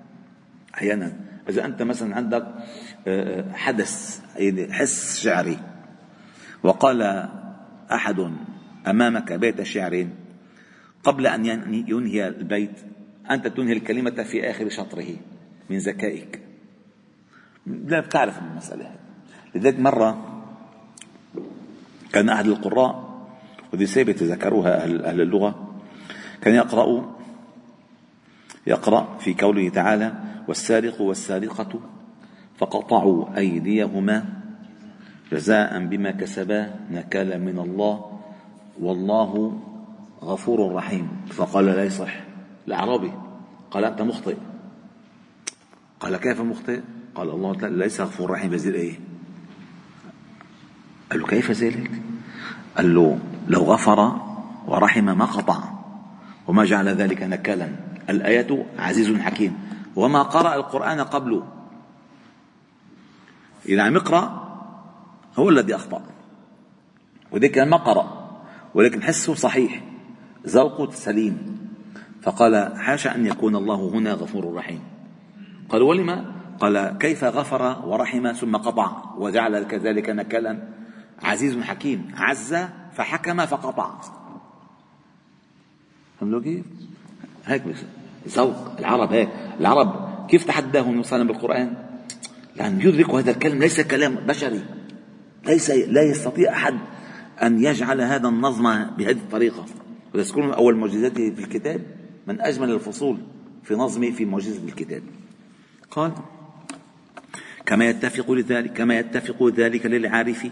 أحيانا. 0.75 1.13
إذا 1.49 1.65
أنت 1.65 1.83
مثلا 1.83 2.17
عندك 2.17 2.47
آه، 3.07 3.53
حدث 3.53 4.21
يعني 4.37 4.73
حس 4.73 5.21
شعري 5.21 5.59
وقال 6.63 7.29
أحد 7.93 8.31
أمامك 8.87 9.33
بيت 9.33 9.63
شعر 9.63 10.07
قبل 11.05 11.27
أن 11.27 11.47
ينهي 11.73 12.29
البيت 12.29 12.81
أنت 13.31 13.47
تنهي 13.47 13.73
الكلمة 13.73 14.23
في 14.23 14.51
آخر 14.51 14.69
شطره 14.69 15.17
من 15.71 15.79
ذكائك. 15.79 16.41
لا 17.67 18.01
بتعرف 18.01 18.39
المسألة. 18.39 18.85
هذه 18.85 18.99
لذلك 19.55 19.79
مرة 19.79 20.43
كان 22.13 22.29
أحد 22.29 22.47
القراء 22.47 23.15
وذي 23.73 23.87
ثابت 23.87 24.23
ذكروها 24.23 24.85
أهل 24.85 25.21
اللغة 25.21 25.81
كان 26.43 26.55
يقرأ 26.55 27.17
يقرأ 28.67 29.19
في 29.19 29.35
قوله 29.35 29.69
تعالى 29.69 30.15
والسارق 30.49 31.01
والسارقة 31.01 31.81
فقطعوا 32.59 33.37
أيديهما 33.37 34.25
جزاء 35.33 35.87
بما 35.87 36.11
كسبا 36.11 36.75
نكالا 36.91 37.39
من 37.39 37.59
الله 37.59 38.21
والله 38.81 39.61
غفور 40.23 40.75
رحيم. 40.75 41.09
فقال 41.31 41.65
لا 41.65 41.85
يصح. 41.85 42.15
الأعرابي 42.69 43.13
قال 43.71 43.85
أنت 43.85 44.03
مخطئ. 44.03 44.37
قال 46.01 46.17
كيف 46.17 46.41
مخطئ؟ 46.41 46.81
قال 47.15 47.29
الله 47.31 47.69
ليس 47.69 48.01
غفور 48.01 48.31
رحيم. 48.31 48.51
بزيل 48.51 48.75
إيه؟ 48.75 48.99
قال 51.11 51.21
له 51.21 51.27
كيف 51.27 51.51
ذلك؟ 51.51 51.91
قال 52.77 52.95
له 52.95 53.19
لو 53.49 53.61
غفر 53.61 54.21
ورحم 54.67 55.05
ما 55.05 55.25
قطع 55.25 55.59
وما 56.47 56.65
جعل 56.65 56.89
ذلك 56.89 57.23
نكالا. 57.23 57.69
الآية 58.11 58.67
عزيز 58.79 59.17
حكيم. 59.17 59.64
وما 59.97 60.23
قرأ 60.23 60.55
القرآن 60.55 61.01
قبله 61.01 61.47
إذا 63.69 63.83
عم 63.83 63.95
يقرأ 63.95 64.45
هو 65.39 65.49
الذي 65.49 65.75
أخطأ. 65.75 66.03
وذيك 67.33 67.59
ما 67.59 67.77
قرأ. 67.77 68.31
ولكن 68.75 69.03
حسه 69.03 69.35
صحيح. 69.35 69.85
ذوقه 70.47 70.91
سليم. 70.91 71.59
فقال 72.23 72.79
حاشا 72.79 73.15
أن 73.15 73.27
يكون 73.27 73.57
الله 73.57 73.89
هنا 73.89 74.13
غفور 74.13 74.55
رحيم. 74.55 74.81
قال 75.69 75.83
ولما 75.83 76.33
قال 76.61 76.99
كيف 76.99 77.25
غفر 77.25 77.87
ورحم 77.87 78.33
ثم 78.33 78.57
قطع 78.57 79.15
وجعل 79.17 79.63
كذلك 79.63 80.11
نكالا؟ 80.11 80.69
عزيز 81.23 81.59
حكيم. 81.59 82.15
عز 82.17 82.57
فحكم 82.93 83.47
فقطع. 83.47 83.91
فهمتوا 86.21 86.41
كيف؟ 86.41 86.65
هيك 87.47 87.63
بس 87.63 87.85
ذوق 88.29 88.79
العرب 88.79 89.13
هيك. 89.13 89.29
العرب 89.61 90.05
كيف 90.29 90.45
تحداهم 90.45 90.91
النبي 90.91 91.03
صلى 91.03 91.25
بالقرآن؟ 91.25 91.75
لأن 92.57 92.81
يدركوا 92.81 93.21
هذا 93.21 93.31
الكلام 93.31 93.59
ليس 93.59 93.81
كلام 93.81 94.15
بشري. 94.15 94.65
ليس 95.47 95.71
لا 95.71 96.03
يستطيع 96.03 96.53
أحد 96.53 96.75
أن 97.43 97.65
يجعل 97.65 98.01
هذا 98.01 98.29
النظم 98.29 98.85
بهذه 98.99 99.17
الطريقة. 99.17 99.65
وتذكرون 100.15 100.53
أول 100.53 100.77
معجزاته 100.77 101.31
في 101.31 101.45
الكتاب 101.45 101.81
من 102.27 102.41
أجمل 102.41 102.71
الفصول 102.71 103.19
في 103.63 103.75
نظمه 103.75 104.11
في 104.11 104.25
معجزة 104.25 104.69
الكتاب. 104.69 105.03
قال 105.91 106.13
كما 107.67 107.85
يتفق 107.85 108.31
لذلك 108.31 108.73
كما 108.73 108.99
يتفق 108.99 109.49
ذلك 109.49 109.87
للعارف 109.87 110.47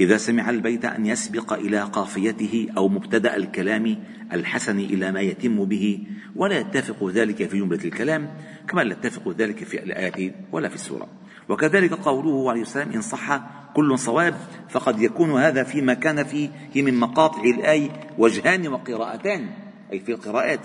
إذا 0.00 0.16
سمع 0.16 0.50
البيت 0.50 0.84
أن 0.84 1.06
يسبق 1.06 1.52
إلى 1.52 1.80
قافيته 1.80 2.68
أو 2.76 2.88
مبتدأ 2.88 3.36
الكلام 3.36 4.04
الحسن 4.32 4.78
إلى 4.78 5.12
ما 5.12 5.20
يتم 5.20 5.64
به 5.64 6.06
ولا 6.36 6.58
يتفق 6.58 7.08
ذلك 7.08 7.48
في 7.48 7.58
جملة 7.58 7.84
الكلام 7.84 8.30
كما 8.68 8.80
لا 8.80 8.92
يتفق 8.92 9.34
ذلك 9.38 9.64
في 9.64 9.82
الآيات 9.82 10.34
ولا 10.52 10.68
في 10.68 10.74
السورة. 10.74 11.08
وكذلك 11.48 11.92
قوله 11.92 12.50
عليه 12.50 12.62
السلام 12.62 12.92
إن 12.92 13.00
صح 13.00 13.40
كل 13.74 13.98
صواب 13.98 14.34
فقد 14.68 15.02
يكون 15.02 15.30
هذا 15.30 15.62
فيما 15.62 15.94
كان 15.94 16.24
فيه 16.24 16.50
من 16.76 16.94
مقاطع 16.94 17.42
الآي 17.42 17.90
وجهان 18.18 18.68
وقراءتان 18.68 19.48
أي 19.92 20.00
في 20.00 20.12
القراءات. 20.12 20.60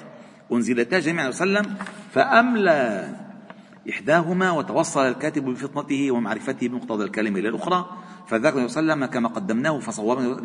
أنزلتا 0.51 0.99
جميعا 0.99 1.27
وسلم 1.27 1.75
فأملى 2.11 3.09
إحداهما 3.89 4.51
وتوصل 4.51 5.07
الكاتب 5.07 5.45
بفطنته 5.45 6.11
ومعرفته 6.11 6.67
بمقتضى 6.67 7.03
الكلمة 7.03 7.39
إلى 7.39 7.49
الأخرى 7.49 8.02
فذكر 8.27 8.57
النبي 8.57 8.67
صلى 8.67 8.81
الله 8.81 8.93
عليه 8.93 9.03
وسلم 9.03 9.13
كما 9.13 9.29
قدمناه 9.29 9.79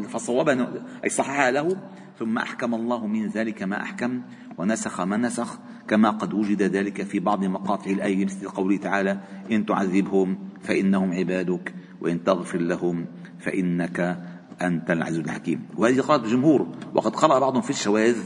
فصوبه 0.08 0.68
أي 1.04 1.08
صححها 1.08 1.50
له 1.50 1.76
ثم 2.18 2.38
أحكم 2.38 2.74
الله 2.74 3.06
من 3.06 3.26
ذلك 3.26 3.62
ما 3.62 3.82
أحكم 3.82 4.22
ونسخ 4.58 5.00
ما 5.00 5.16
نسخ 5.16 5.58
كما 5.88 6.10
قد 6.10 6.34
وجد 6.34 6.62
ذلك 6.62 7.02
في 7.02 7.20
بعض 7.20 7.44
مقاطع 7.44 7.90
الآية 7.90 8.24
مثل 8.24 8.48
قوله 8.48 8.76
تعالى 8.76 9.20
إن 9.52 9.66
تعذبهم 9.66 10.38
فإنهم 10.62 11.12
عبادك 11.12 11.74
وإن 12.00 12.24
تغفر 12.24 12.58
لهم 12.58 13.06
فإنك 13.38 14.18
أنت 14.62 14.90
العزيز 14.90 15.18
الحكيم. 15.18 15.66
وهذه 15.76 16.00
قالت 16.00 16.24
الجمهور 16.24 16.68
وقد 16.94 17.16
قرأ 17.16 17.38
بعضهم 17.38 17.62
في 17.62 17.70
الشواذ 17.70 18.16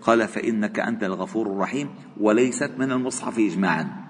قال 0.00 0.28
فإنك 0.28 0.80
أنت 0.80 1.04
الغفور 1.04 1.46
الرحيم 1.46 1.88
وليست 2.20 2.70
من 2.78 2.92
المصحف 2.92 3.38
إجماعا. 3.38 4.07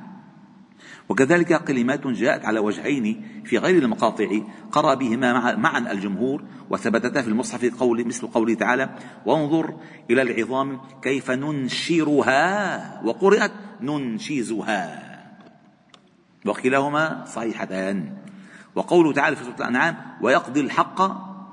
وكذلك 1.08 1.64
كلمات 1.64 2.06
جاءت 2.06 2.44
على 2.44 2.58
وجهين 2.58 3.24
في 3.44 3.58
غير 3.58 3.82
المقاطع 3.82 4.28
قرأ 4.72 4.94
بهما 4.94 5.56
معا 5.56 5.92
الجمهور 5.92 6.42
وثبتتا 6.70 7.22
في 7.22 7.28
المصحف 7.28 7.80
قول 7.80 8.06
مثل 8.06 8.26
قوله 8.26 8.54
تعالى 8.54 8.90
وانظر 9.26 9.76
إلى 10.10 10.22
العظام 10.22 10.80
كيف 11.02 11.30
ننشرها 11.30 13.02
وقرأت 13.04 13.52
ننشزها 13.80 15.08
وكلاهما 16.46 17.24
صحيحتان. 17.24 18.16
وقوله 18.74 19.12
تعالى 19.12 19.36
في 19.36 19.44
سورة 19.44 19.54
الأنعام 19.54 19.96
ويقضي 20.22 20.60
الحق 20.60 21.00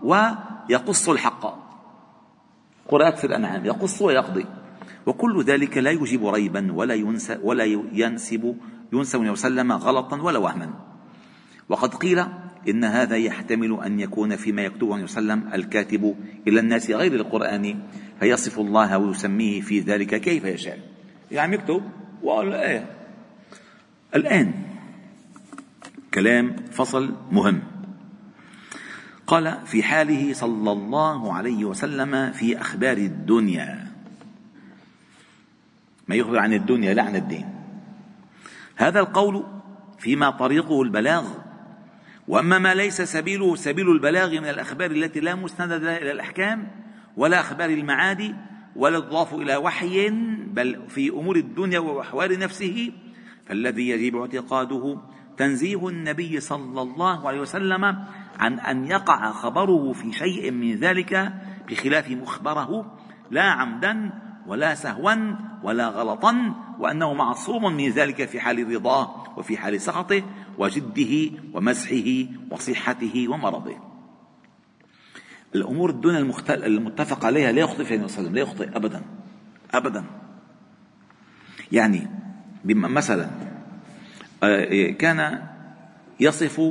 ويقص 0.03 1.09
الحق 1.09 1.65
قرأت 2.87 3.17
في 3.17 3.27
الأنعام 3.27 3.65
يقص 3.65 4.01
ويقضي 4.01 4.45
وكل 5.05 5.43
ذلك 5.43 5.77
لا 5.77 5.91
يجيب 5.91 6.27
ريبا 6.27 6.73
ولا 6.73 6.93
ينسى 6.93 7.37
ولا 7.43 7.63
ينسب 7.91 8.57
ينسب 8.93 9.19
وسلم 9.19 9.71
غلطا 9.71 10.21
ولا 10.21 10.39
وهما. 10.39 10.73
وقد 11.69 11.95
قيل 11.95 12.25
إن 12.69 12.83
هذا 12.83 13.17
يحتمل 13.17 13.79
أن 13.85 13.99
يكون 13.99 14.35
فيما 14.35 14.61
يكتبه 14.61 14.93
عليه 14.93 15.03
وسلم 15.03 15.49
الكاتب 15.53 16.15
إلى 16.47 16.59
الناس 16.59 16.91
غير 16.91 17.13
القرآن 17.13 17.79
فيصف 18.19 18.59
الله 18.59 18.97
ويسميه 18.97 19.61
في 19.61 19.79
ذلك 19.79 20.21
كيف 20.21 20.43
يشاء. 20.43 20.79
يعني 21.31 21.55
يكتب 21.55 21.81
وقال 22.23 22.53
إيه. 22.53 22.85
الآن 24.15 24.53
كلام 26.13 26.55
فصل 26.71 27.15
مهم. 27.31 27.61
قال 29.27 29.57
في 29.65 29.83
حاله 29.83 30.33
صلى 30.33 30.71
الله 30.71 31.33
عليه 31.33 31.65
وسلم 31.65 32.31
في 32.31 32.61
أخبار 32.61 32.97
الدنيا. 32.97 33.91
ما 36.07 36.15
يخبر 36.15 36.39
عن 36.39 36.53
الدنيا 36.53 36.93
لا 36.93 37.03
عن 37.03 37.15
الدين. 37.15 37.54
هذا 38.75 38.99
القول 38.99 39.43
فيما 39.97 40.29
طريقه 40.29 40.81
البلاغ. 40.81 41.23
وأما 42.27 42.59
ما 42.59 42.73
ليس 42.73 43.01
سبيله 43.01 43.55
سبيل 43.55 43.91
البلاغ 43.91 44.31
من 44.31 44.49
الأخبار 44.49 44.91
التي 44.91 45.19
لا 45.19 45.35
مستند 45.35 45.71
لها 45.71 45.97
إلى 45.97 46.11
الأحكام 46.11 46.67
ولا 47.17 47.39
أخبار 47.39 47.69
المعاد 47.69 48.35
ولا 48.75 48.99
تضاف 48.99 49.33
إلى 49.33 49.55
وحي 49.55 50.09
بل 50.53 50.89
في 50.89 51.09
أمور 51.09 51.35
الدنيا 51.35 51.79
وأحوال 51.79 52.39
نفسه 52.39 52.91
فالذي 53.45 53.89
يجب 53.89 54.17
اعتقاده 54.17 55.01
تنزيه 55.37 55.87
النبي 55.87 56.39
صلى 56.39 56.81
الله 56.81 57.27
عليه 57.27 57.39
وسلم 57.39 57.85
عن 58.39 58.59
أن 58.59 58.85
يقع 58.85 59.31
خبره 59.31 59.93
في 59.93 60.11
شيء 60.13 60.51
من 60.51 60.75
ذلك 60.75 61.33
بخلاف 61.69 62.09
مخبره 62.09 62.97
لا 63.31 63.43
عمدا 63.43 64.11
ولا 64.47 64.75
سهوا 64.75 65.35
ولا 65.63 65.87
غلطا 65.87 66.53
وأنه 66.79 67.13
معصوم 67.13 67.73
من 67.73 67.89
ذلك 67.89 68.25
في 68.25 68.39
حال 68.39 68.75
رضاه 68.75 69.37
وفي 69.37 69.57
حال 69.57 69.81
سخطه 69.81 70.23
وجده 70.57 71.37
ومزحه 71.53 72.25
وصحته 72.51 73.27
ومرضه. 73.29 73.77
الأمور 75.55 75.89
الدنيا 75.89 76.33
المتفق 76.49 77.25
عليها 77.25 77.51
لا 77.51 77.61
يخطئ 77.61 77.83
فيها 77.83 78.03
وسلم 78.03 78.35
لا 78.35 78.41
يخطئ 78.41 78.75
ابدا 78.75 79.01
ابدا. 79.73 80.03
يعني 81.71 82.07
مثلا 82.65 83.29
آه، 84.43 84.89
كان 84.91 85.47
يصف 86.19 86.61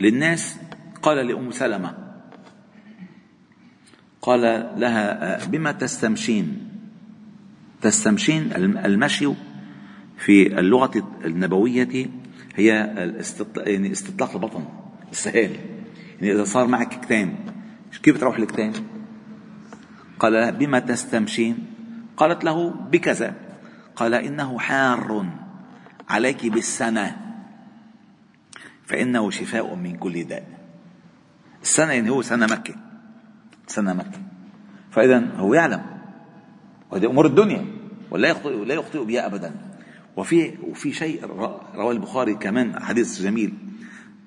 للناس 0.00 0.58
قال 1.02 1.26
لأم 1.26 1.50
سلمة 1.50 1.94
قال 4.22 4.40
لها 4.76 5.34
آه، 5.42 5.46
بما 5.46 5.72
تستمشين؟ 5.72 6.73
تستمشين 7.84 8.52
المشي 8.56 9.28
في 10.18 10.58
اللغة 10.58 11.08
النبوية 11.24 12.08
هي 12.54 12.66
يعني 13.56 13.92
استطلاق 13.92 14.32
البطن 14.32 14.64
السهال. 15.12 15.50
يعني 16.20 16.32
إذا 16.32 16.44
صار 16.44 16.66
معك 16.66 17.00
كتان 17.00 17.34
كيف 18.02 18.20
تروح 18.20 18.38
الكتان 18.38 18.72
قال 20.18 20.52
بما 20.52 20.78
تستمشين؟ 20.78 21.66
قالت 22.16 22.44
له 22.44 22.70
بكذا. 22.70 23.34
قال 23.96 24.14
إنه 24.14 24.58
حار 24.58 25.26
عليك 26.08 26.46
بالسنة 26.46 27.16
فإنه 28.86 29.30
شفاء 29.30 29.74
من 29.74 29.96
كل 29.96 30.24
داء. 30.24 30.48
السنة 31.62 31.92
يعني 31.92 32.10
هو 32.10 32.22
سنة 32.22 32.46
مكة. 32.46 32.74
سنة 33.66 33.92
مكة. 33.92 34.20
فإذا 34.90 35.36
هو 35.36 35.54
يعلم. 35.54 35.82
وهذه 36.90 37.06
أمور 37.06 37.26
الدنيا. 37.26 37.73
ولا 38.14 38.28
يخطئ 38.28 38.64
لا 38.64 38.74
يخطئ 38.74 39.04
بها 39.04 39.26
أبدا. 39.26 39.54
وفي 40.16 40.54
وفي 40.70 40.92
شيء 40.92 41.26
رواه 41.74 41.92
البخاري 41.92 42.34
كمان 42.34 42.82
حديث 42.82 43.22
جميل. 43.22 43.54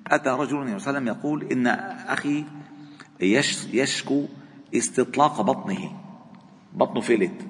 أتى 0.06 0.30
رجل 0.30 0.48
صلى 0.48 0.60
الله 0.60 0.72
عليه 0.72 0.74
وسلم 0.74 1.08
يقول 1.08 1.44
إن 1.52 1.66
أخي 1.66 2.44
يشكو 3.72 4.26
استطلاق 4.74 5.40
بطنه. 5.40 5.92
بطنه 6.74 7.00
فلت 7.00 7.46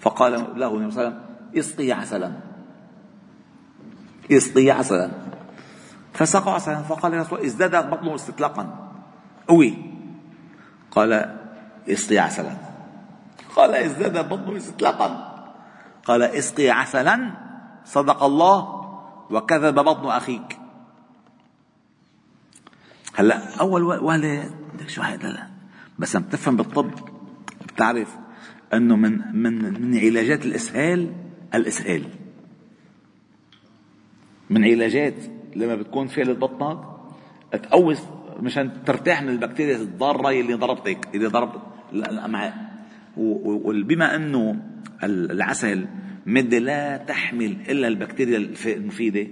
فقال 0.00 0.32
له 0.32 0.74
النبي 0.74 0.90
صلى 0.90 1.06
الله 1.06 1.14
عليه 1.14 1.16
وسلم 1.16 1.20
اسقي 1.58 1.92
عسلا. 1.92 2.32
اسقي 4.32 4.70
عسلا. 4.70 5.10
فسقى 6.12 6.54
عسلا. 6.54 6.82
فقال 6.82 7.14
يا 7.14 7.20
رسول 7.20 7.40
ازداد 7.40 7.90
بطنه 7.90 8.14
استطلاقا. 8.14 8.92
قوي 9.48 9.74
قال 10.90 11.38
اسقي 11.88 12.18
عسلا. 12.18 12.56
قال 13.56 13.74
ازداد 13.74 14.28
بطنه 14.28 14.56
استطلاقا. 14.56 15.35
قال 16.06 16.22
اسقي 16.22 16.70
عسلا 16.70 17.30
صدق 17.84 18.22
الله 18.22 18.58
وكذب 19.30 19.74
بطن 19.74 20.08
أخيك. 20.08 20.58
هلا 23.14 23.60
أول 23.60 23.82
وهله 23.82 24.50
شو 24.86 25.02
هذا 25.02 25.28
لا 25.28 25.46
بس 25.98 26.16
لما 26.16 26.24
تفهم 26.30 26.56
بالطب 26.56 26.90
بتعرف 27.66 28.16
إنه 28.74 28.96
من 28.96 29.36
من 29.42 29.82
من 29.82 29.98
علاجات 29.98 30.44
الإسهال 30.46 31.12
الإسهال. 31.54 32.04
من 34.50 34.64
علاجات 34.64 35.14
لما 35.56 35.74
بتكون 35.74 36.06
فعل 36.06 36.34
بطنك 36.34 36.78
تقوس 37.52 38.02
مشان 38.40 38.84
ترتاح 38.84 39.22
من 39.22 39.28
البكتيريا 39.28 39.76
الضارة 39.76 40.30
اللي 40.30 40.54
ضربتك 40.54 41.08
اللي 41.14 41.26
ضربت 41.26 41.60
الامعاء 41.92 42.65
وبما 43.16 44.16
أنه 44.16 44.62
العسل 45.04 45.86
مادة 46.26 46.58
لا 46.58 46.96
تحمل 46.96 47.56
إلا 47.68 47.88
البكتيريا 47.88 48.48
المفيدة 48.66 49.26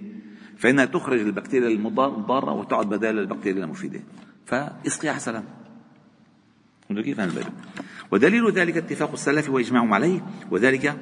فإنها 0.57 0.85
تخرج 0.85 1.21
البكتيريا 1.21 1.69
الضارة 1.69 2.53
وتعد 2.53 2.89
بدال 2.89 3.19
البكتيريا 3.19 3.65
المفيدة. 3.65 4.01
فاسقي 4.47 5.09
عسلا 5.09 5.43
كيف 6.91 7.21
ودليل 8.13 8.53
ذلك 8.53 8.77
اتفاق 8.77 9.13
السلف 9.13 9.51
وإجماعهم 9.51 9.95
عليه 9.95 10.25
وذلك 10.51 10.97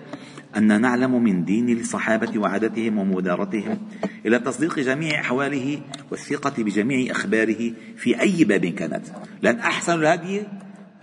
أن 0.57 0.81
نعلم 0.81 1.23
من 1.23 1.45
دين 1.45 1.79
الصحابة 1.79 2.39
وعادتهم 2.39 2.99
ومدارتهم 2.99 3.79
إلى 4.27 4.39
تصديق 4.39 4.79
جميع 4.79 5.21
أحواله 5.21 5.83
والثقة 6.11 6.63
بجميع 6.63 7.11
أخباره 7.13 7.73
في 7.97 8.21
أي 8.21 8.45
باب 8.45 8.67
كانت. 8.67 9.07
لأن 9.43 9.59
أحسن 9.59 9.95
الهدي 9.95 10.43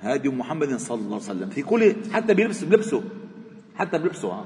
هدي 0.02 0.30
محمد 0.30 0.76
صلى 0.76 1.02
الله 1.02 1.16
عليه 1.16 1.32
وسلم. 1.32 1.50
في 1.50 1.62
كل 1.62 1.96
حتى 2.12 2.34
بلبس 2.34 2.64
بلبسه. 2.64 3.04
حتى 3.76 3.98
بلبسه 3.98 4.46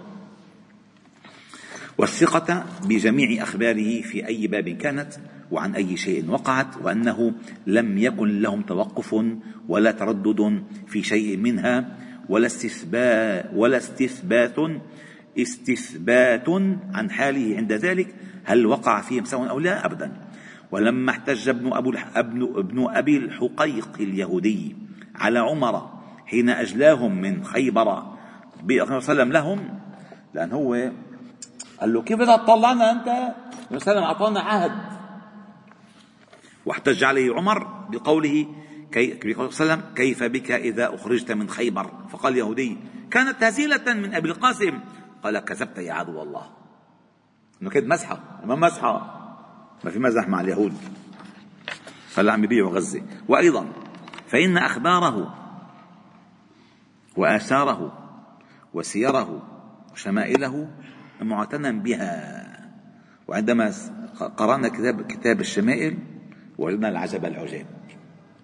والثقة 1.97 2.65
بجميع 2.85 3.43
أخباره 3.43 4.01
في 4.01 4.27
أي 4.27 4.47
باب 4.47 4.69
كانت 4.69 5.13
وعن 5.51 5.75
أي 5.75 5.97
شيء 5.97 6.29
وقعت 6.29 6.77
وأنه 6.81 7.33
لم 7.67 7.97
يكن 7.97 8.41
لهم 8.41 8.61
توقف 8.61 9.15
ولا 9.67 9.91
تردد 9.91 10.63
في 10.87 11.03
شيء 11.03 11.37
منها 11.37 11.97
ولا 12.29 12.45
استثبات 12.45 13.49
ولا 13.53 13.77
استثبات 13.77 14.55
استثبات 15.39 16.49
عن 16.93 17.11
حاله 17.11 17.57
عند 17.57 17.73
ذلك 17.73 18.15
هل 18.43 18.65
وقع 18.65 19.01
فيهم 19.01 19.25
سواء 19.25 19.49
أو 19.49 19.59
لا؟ 19.59 19.85
أبدا. 19.85 20.11
ولما 20.71 21.11
احتج 21.11 21.49
ابن, 21.49 21.73
أبو 21.73 21.93
ابن, 22.15 22.41
ابن 22.57 22.85
أبي 22.89 23.17
الحقيق 23.17 23.89
اليهودي 23.99 24.75
على 25.23 25.39
عمر 25.39 25.89
حين 26.25 26.49
أجلاهم 26.49 27.21
من 27.21 27.43
خيبر. 27.43 28.03
صلى 28.63 28.81
الله 28.81 28.85
عليه 28.85 28.95
وسلم 28.95 29.31
لهم 29.31 29.79
لأن 30.33 30.51
هو 30.51 30.91
قال 31.81 31.93
له 31.93 32.01
كيف 32.01 32.19
بدك 32.19 32.41
تطلعنا 32.43 32.91
أنت؟ 32.91 33.35
وسلم 33.71 34.03
أعطانا 34.03 34.39
عهد. 34.39 34.71
واحتج 36.65 37.03
عليه 37.03 37.35
عمر 37.35 37.67
بقوله 37.89 38.47
كي 38.91 39.35
وسلم 39.37 39.81
كيف 39.95 40.23
بك 40.23 40.51
إذا 40.51 40.95
أخرجت 40.95 41.31
من 41.31 41.49
خيبر؟ 41.49 41.91
فقال 42.09 42.33
اليهودي 42.33 42.77
كانت 43.11 43.43
هزيلة 43.43 43.93
من 43.93 44.13
أبي 44.13 44.29
القاسم. 44.29 44.79
قال 45.23 45.39
كذبت 45.39 45.77
يا 45.77 45.93
عدو 45.93 46.21
الله. 46.21 46.49
إنه 47.61 47.69
كانت 47.69 47.87
مزحة 47.87 48.19
ما 48.45 48.55
مزحة. 48.55 49.19
ما 49.83 49.91
في 49.91 49.99
مزح 49.99 50.27
مع 50.27 50.41
اليهود. 50.41 50.73
هلا 52.17 52.33
عم 52.33 52.43
يبيعوا 52.43 52.71
غزة. 52.71 53.01
وأيضا 53.27 53.82
فإن 54.33 54.57
أخباره 54.57 55.35
وآثاره 57.17 57.93
وسيره 58.73 59.41
وشمائله 59.93 60.69
معتنى 61.21 61.71
بها. 61.79 62.43
وعندما 63.27 63.73
قرأنا 64.37 64.67
كتاب 64.67 65.01
كتاب 65.01 65.41
الشمائل 65.41 65.97
وجدنا 66.57 66.89
العجب 66.89 67.25
العجاب 67.25 67.65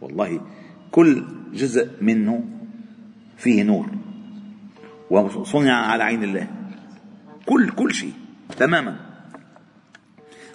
والله 0.01 0.41
كل 0.91 1.25
جزء 1.53 2.03
منه 2.03 2.45
فيه 3.37 3.63
نور. 3.63 3.89
وصنع 5.09 5.73
على 5.73 6.03
عين 6.03 6.23
الله. 6.23 6.47
كل 7.45 7.69
كل 7.69 7.93
شيء 7.93 8.13
تماما. 8.57 8.99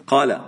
قال 0.07 0.41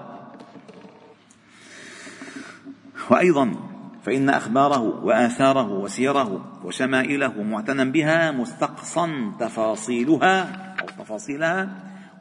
وأيضا 3.11 3.65
فإن 4.07 4.29
أخباره 4.29 5.05
وآثاره 5.05 5.73
وسيره 5.73 6.61
وشمائله 6.64 7.42
معتنى 7.42 7.90
بها 7.90 8.31
مستقصا 8.31 9.33
تفاصيلها 9.40 10.42
أو 10.81 10.87
تفاصيلها 11.05 11.69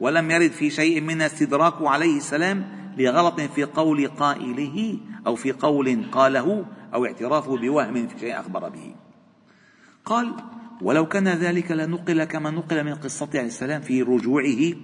ولم 0.00 0.30
يرد 0.30 0.50
في 0.50 0.70
شيء 0.70 1.00
من 1.00 1.22
استدراك 1.22 1.74
عليه 1.80 2.16
السلام 2.16 2.64
لغلط 2.98 3.40
في 3.40 3.64
قول 3.64 4.08
قائله 4.08 4.98
أو 5.26 5.34
في 5.34 5.52
قول 5.52 6.04
قاله 6.12 6.64
أو 6.94 7.04
اعترافه 7.04 7.56
بوهم 7.56 8.08
في 8.08 8.18
شيء 8.18 8.40
أخبر 8.40 8.68
به. 8.68 8.94
قال 10.04 10.32
ولو 10.82 11.06
كان 11.06 11.28
ذلك 11.28 11.70
لنقل 11.70 12.24
كما 12.24 12.50
نقل 12.50 12.84
من 12.84 12.94
قصة 12.94 13.28
عليه 13.34 13.46
السلام 13.46 13.80
في 13.80 14.02
رجوعه 14.02 14.74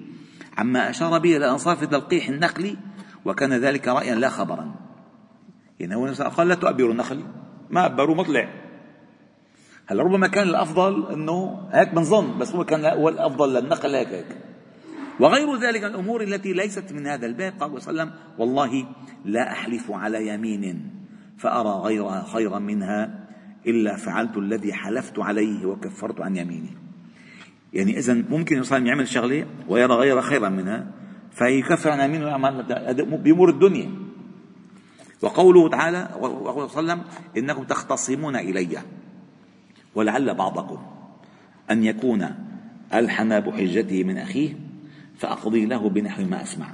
عما 0.59 0.91
أشار 0.91 1.19
به 1.19 1.37
إلى 1.37 1.51
أنصاف 1.51 1.85
تلقيح 1.85 2.29
النخل 2.29 2.77
وكان 3.25 3.53
ذلك 3.53 3.88
رأيا 3.88 4.15
لا 4.15 4.29
خبرا 4.29 4.92
يعني 5.83 5.97
هو 5.97 6.07
قال 6.07 6.49
لا 6.49 6.55
تؤبروا 6.55 6.92
النخل. 6.92 7.25
ما 7.71 7.87
أبروا 7.87 8.16
مطلع. 8.16 8.49
هلا 9.87 10.03
ربما 10.03 10.27
كان 10.27 10.49
الأفضل 10.49 11.12
أنه 11.12 11.68
هيك 11.73 11.95
بنظن 11.95 12.38
بس 12.38 12.55
هو 12.55 12.64
كان 12.64 12.85
هو 12.85 13.09
الأفضل 13.09 13.55
للنخل 13.55 13.95
هيك 13.95 14.09
هيك. 14.09 14.27
وغير 15.21 15.57
ذلك 15.57 15.85
الأمور 15.85 16.23
التي 16.23 16.53
ليست 16.53 16.92
من 16.92 17.07
هذا 17.07 17.27
الباب. 17.27 17.53
قال 17.61 17.73
وسلم 17.73 18.11
والله 18.38 18.87
لا 19.25 19.53
أحلف 19.53 19.90
على 19.90 20.29
يمين 20.29 20.90
فأرى 21.38 21.68
غيرها 21.68 22.25
خيرا 22.33 22.59
منها 22.59 23.29
إلا 23.66 23.97
فعلت 23.97 24.37
الذي 24.37 24.73
حلفت 24.73 25.18
عليه 25.18 25.66
وكفرت 25.66 26.21
عن 26.21 26.37
يميني 26.37 26.77
يعني 27.73 27.99
إذا 27.99 28.14
ممكن 28.14 28.55
الإنسان 28.55 28.87
يعمل 28.87 29.09
شغلة 29.09 29.47
ويرى 29.68 29.95
غيرها 29.95 30.23
خيرا 30.23 30.49
منها 30.49 30.87
فيكفر 31.31 31.90
عن 31.90 32.01
يمينه. 32.01 32.25
ويعمل 32.25 32.62
بأمور 33.25 33.49
الدنيا. 33.49 33.90
وقوله 35.23 35.69
تعالى 35.69 36.09
وقال 36.21 36.71
صلى 36.71 36.81
الله 36.81 36.93
عليه 36.93 37.03
وسلم 37.03 37.03
إنكم 37.37 37.65
تختصمون 37.65 38.37
إلي 38.37 38.79
ولعل 39.95 40.35
بعضكم 40.35 40.79
أن 41.71 41.85
يكون 41.85 42.35
ألحن 42.95 43.41
بحجته 43.41 44.05
من 44.05 44.19
أخيه 44.19 44.57
فأقضي 45.19 45.67
له 45.67 45.89
بنحو 45.89 46.23
ما 46.23 46.43
أسمع. 46.43 46.67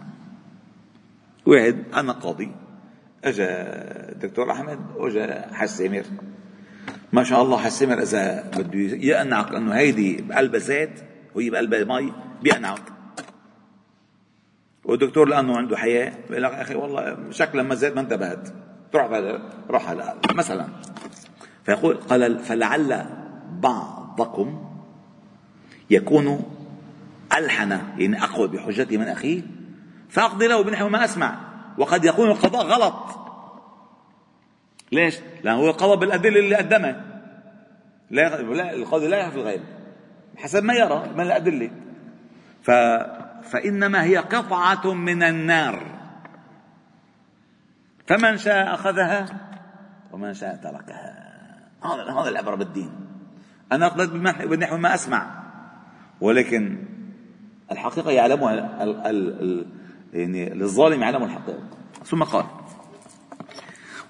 واحد 1.47 1.77
أنا 1.95 2.13
قاضي. 2.13 2.51
أجا 3.25 3.47
الدكتور 4.13 4.53
أحمد 4.53 4.79
وأجا 4.97 5.47
حسامر 5.53 6.05
ما 7.13 7.25
شاء 7.25 7.43
الله 7.43 7.59
حسامر 7.59 8.03
إذا 8.03 8.51
بده 8.57 8.97
يقنعك 8.97 9.55
إنه 9.55 9.75
هيدي 9.75 10.23
بقلب 10.23 10.57
زيت 10.57 11.01
وهي 11.35 11.51
بقلب 11.51 11.75
مي 11.75 12.13
بيقنعك 12.43 12.98
والدكتور 14.89 15.29
لأنه 15.29 15.57
عنده 15.57 15.77
حياة. 15.77 16.13
بيقول 16.29 16.43
لك 16.43 16.53
أخي 16.53 16.75
والله 16.75 17.17
شكلا 17.31 17.63
ما 17.63 17.75
زيت 17.75 17.95
ما 17.95 18.01
انتبهت. 18.01 18.49
تروح 18.93 19.11
روح 19.71 19.91
هلا 19.91 20.15
مثلا 20.35 20.67
فيقول 21.65 21.95
قال 21.97 22.39
فلعل 22.39 23.07
بعضكم 23.51 24.65
يكون 25.91 26.43
ألحن 27.39 27.71
يعني 27.71 28.23
أقوى 28.23 28.49
بحجته 28.49 28.97
من 28.97 29.09
أخيه 29.09 29.43
فأقضي 30.09 30.47
له 30.47 30.63
بنحو 30.63 30.89
ما 30.89 31.05
أسمع. 31.05 31.39
وقد 31.79 32.05
يكون 32.05 32.31
القضاء 32.31 32.67
غلط. 32.67 33.19
ليش؟ 34.93 35.19
لأنه 35.45 35.59
هو 35.59 35.71
قضى 35.71 35.97
بالأدلة 35.97 36.41
اللي 36.41 36.57
قدمها. 36.57 37.05
لا 38.11 38.43
لا 38.43 38.73
القاضي 38.73 39.09
لا 39.09 39.17
يعرف 39.17 39.35
الغيب. 39.35 39.61
حسب 40.37 40.65
ما 40.65 40.75
يرى 40.75 41.11
من 41.15 41.21
الأدلة. 41.21 41.71
ف 42.63 42.71
فإنما 43.43 44.03
هي 44.03 44.17
قطعة 44.17 44.95
من 44.95 45.23
النار. 45.23 45.99
فمن 48.07 48.37
شاء 48.37 48.75
أخذها 48.75 49.27
ومن 50.13 50.35
شاء 50.35 50.57
تركها. 50.57 51.29
هذا 51.85 52.21
هذا 52.21 52.29
العبرة 52.29 52.55
بالدين 52.55 52.91
أنا 53.73 53.87
أقبلت 53.87 54.11
بنحو 54.45 54.77
ما 54.77 54.95
أسمع. 54.95 55.45
ولكن 56.21 56.79
الحقيقة 57.73 58.11
يعلمها 58.11 58.85
ال 58.85 59.07
ال 59.07 59.43
ال 59.43 59.67
يعني 60.13 60.51
للظالم 60.51 61.03
يعلم 61.03 61.25
الحقيقة. 61.25 61.63
ثم 62.05 62.23
قال 62.23 62.45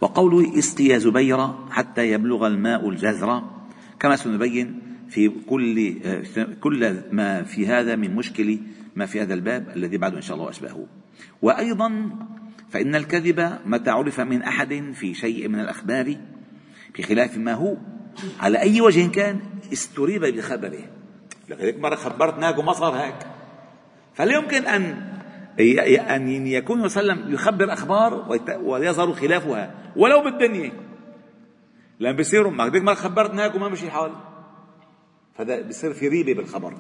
وقوله 0.00 0.58
اسقي 0.58 1.00
زبير 1.00 1.48
حتى 1.70 2.10
يبلغ 2.10 2.46
الماء 2.46 2.88
الجزر. 2.88 3.42
كما 4.00 4.16
سنبين 4.16 4.82
في 5.08 5.28
كل 5.28 5.94
كل 6.60 7.02
ما 7.12 7.42
في 7.42 7.66
هذا 7.66 7.96
من 7.96 8.14
مشكل 8.14 8.58
ما 8.98 9.06
في 9.06 9.22
هذا 9.22 9.34
الباب 9.34 9.68
الذي 9.76 9.98
بعده 9.98 10.16
إن 10.16 10.22
شاء 10.22 10.34
الله 10.34 10.46
واشباهه 10.46 10.86
وأيضا 11.42 12.10
فإن 12.70 12.94
الكذب 12.94 13.58
متى 13.66 13.90
عرف 13.90 14.20
من 14.20 14.42
أحد 14.42 14.92
في 14.94 15.14
شيء 15.14 15.48
من 15.48 15.60
الأخبار 15.60 16.16
بخلاف 16.98 17.36
ما 17.36 17.52
هو 17.52 17.76
على 18.40 18.58
أي 18.58 18.80
وجه 18.80 19.10
كان 19.10 19.40
استريب 19.72 20.24
بخبره. 20.24 20.84
لذلك 21.48 21.78
مرة 21.78 21.94
خبرت 21.94 22.58
وما 22.58 22.72
صار 22.72 22.92
هيك. 22.92 23.14
فلا 24.14 24.34
يمكن 24.34 24.66
أن 24.66 25.08
أن 26.10 26.46
يكون 26.46 26.80
وسلم 26.80 27.34
يخبر 27.34 27.72
أخبار 27.72 28.38
ويظهر 28.62 29.12
خلافها؟ 29.12 29.74
ولو 29.96 30.22
بالدنيا. 30.22 30.72
لأن 32.00 32.16
بصيروا 32.16 32.52
ما 32.52 32.68
ما 32.68 32.94
خبرت 32.94 33.30
هيك 33.30 33.54
وما 33.54 33.68
مشي 33.68 33.86
الحال 33.86 34.12
فهذا 35.34 35.62
بصير 35.62 35.92
في 35.94 36.08
ريبة 36.08 36.34
بالخبر. 36.34 36.74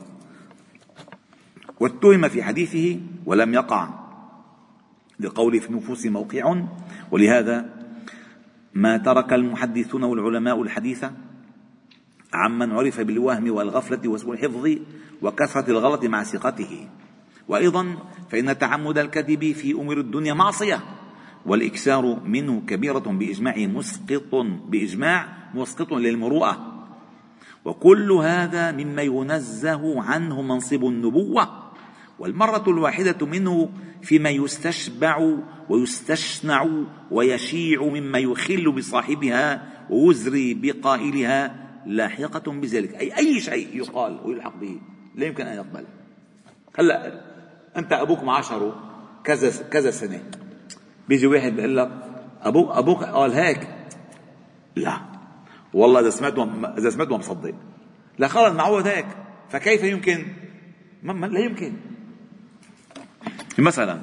واتهم 1.80 2.28
في 2.28 2.42
حديثه 2.42 3.00
ولم 3.26 3.54
يقع 3.54 3.88
لقول 5.20 5.60
في 5.60 5.70
النفوس 5.70 6.06
موقع. 6.06 6.62
ولهذا 7.10 7.78
ما 8.74 8.96
ترك 8.96 9.32
المحدثون 9.32 10.02
والعلماء 10.04 10.62
الحديث 10.62 11.04
عمن 12.34 12.72
عرف 12.72 13.00
بالوهم 13.00 13.50
والغفلة 13.50 14.08
وسوء 14.10 14.32
الحفظ 14.32 14.68
وكثرة 15.22 15.70
الغلط 15.70 16.04
مع 16.04 16.22
ثقته. 16.22 16.88
وأيضا 17.48 17.96
فإن 18.30 18.58
تعمد 18.58 18.98
الكذب 18.98 19.52
في 19.52 19.72
أمور 19.72 20.00
الدنيا 20.00 20.34
معصية 20.34 20.80
والإكثار 21.46 22.20
منه 22.24 22.62
كبيرة 22.66 22.98
بإجماع 22.98 23.56
مسقط 23.56 24.34
بإجماع 24.68 25.28
مسقط 25.54 25.92
للمروءة. 25.92 26.74
وكل 27.64 28.12
هذا 28.12 28.72
مما 28.72 29.02
ينزه 29.02 30.02
عنه 30.02 30.42
منصب 30.42 30.84
النبوة. 30.84 31.67
والمرة 32.18 32.64
الواحدة 32.68 33.26
منه 33.26 33.70
فيما 34.02 34.30
يستشبع 34.30 35.36
ويستشنع 35.68 36.66
ويشيع 37.10 37.82
مما 37.82 38.18
يخل 38.18 38.72
بصاحبها 38.72 39.68
ويزري 39.90 40.54
بقائلها 40.54 41.68
لاحقة 41.86 42.52
بذلك. 42.52 42.94
أي 42.94 43.16
أي 43.16 43.40
شيء 43.40 43.76
يقال 43.76 44.20
ويلحق 44.24 44.56
به 44.56 44.80
لا 45.14 45.26
يمكن 45.26 45.46
أن 45.46 45.56
يقبل 45.56 45.84
هلا 46.78 47.20
أنت 47.76 47.92
أبوك 47.92 48.22
معاشره 48.22 48.90
كذا 49.24 49.68
كذا 49.70 49.90
سنة. 49.90 50.22
بيجي 51.08 51.26
واحد 51.26 51.52
بيقول 51.56 51.76
لك 51.76 51.90
أبوك 52.42 52.70
أبوك 52.70 53.04
قال 53.04 53.32
هيك. 53.32 53.68
لا. 54.76 55.00
والله 55.74 56.00
إذا 56.00 56.10
سمعته 56.10 56.74
إذا 56.78 56.90
سمعته 56.90 57.16
مصدق. 57.16 57.54
لا 58.18 58.28
خلص 58.28 58.52
معود 58.52 58.86
هيك. 58.86 59.06
فكيف 59.50 59.84
يمكن؟ 59.84 60.26
ما 61.02 61.26
لا 61.26 61.40
يمكن. 61.40 61.72
مثلا. 63.60 63.98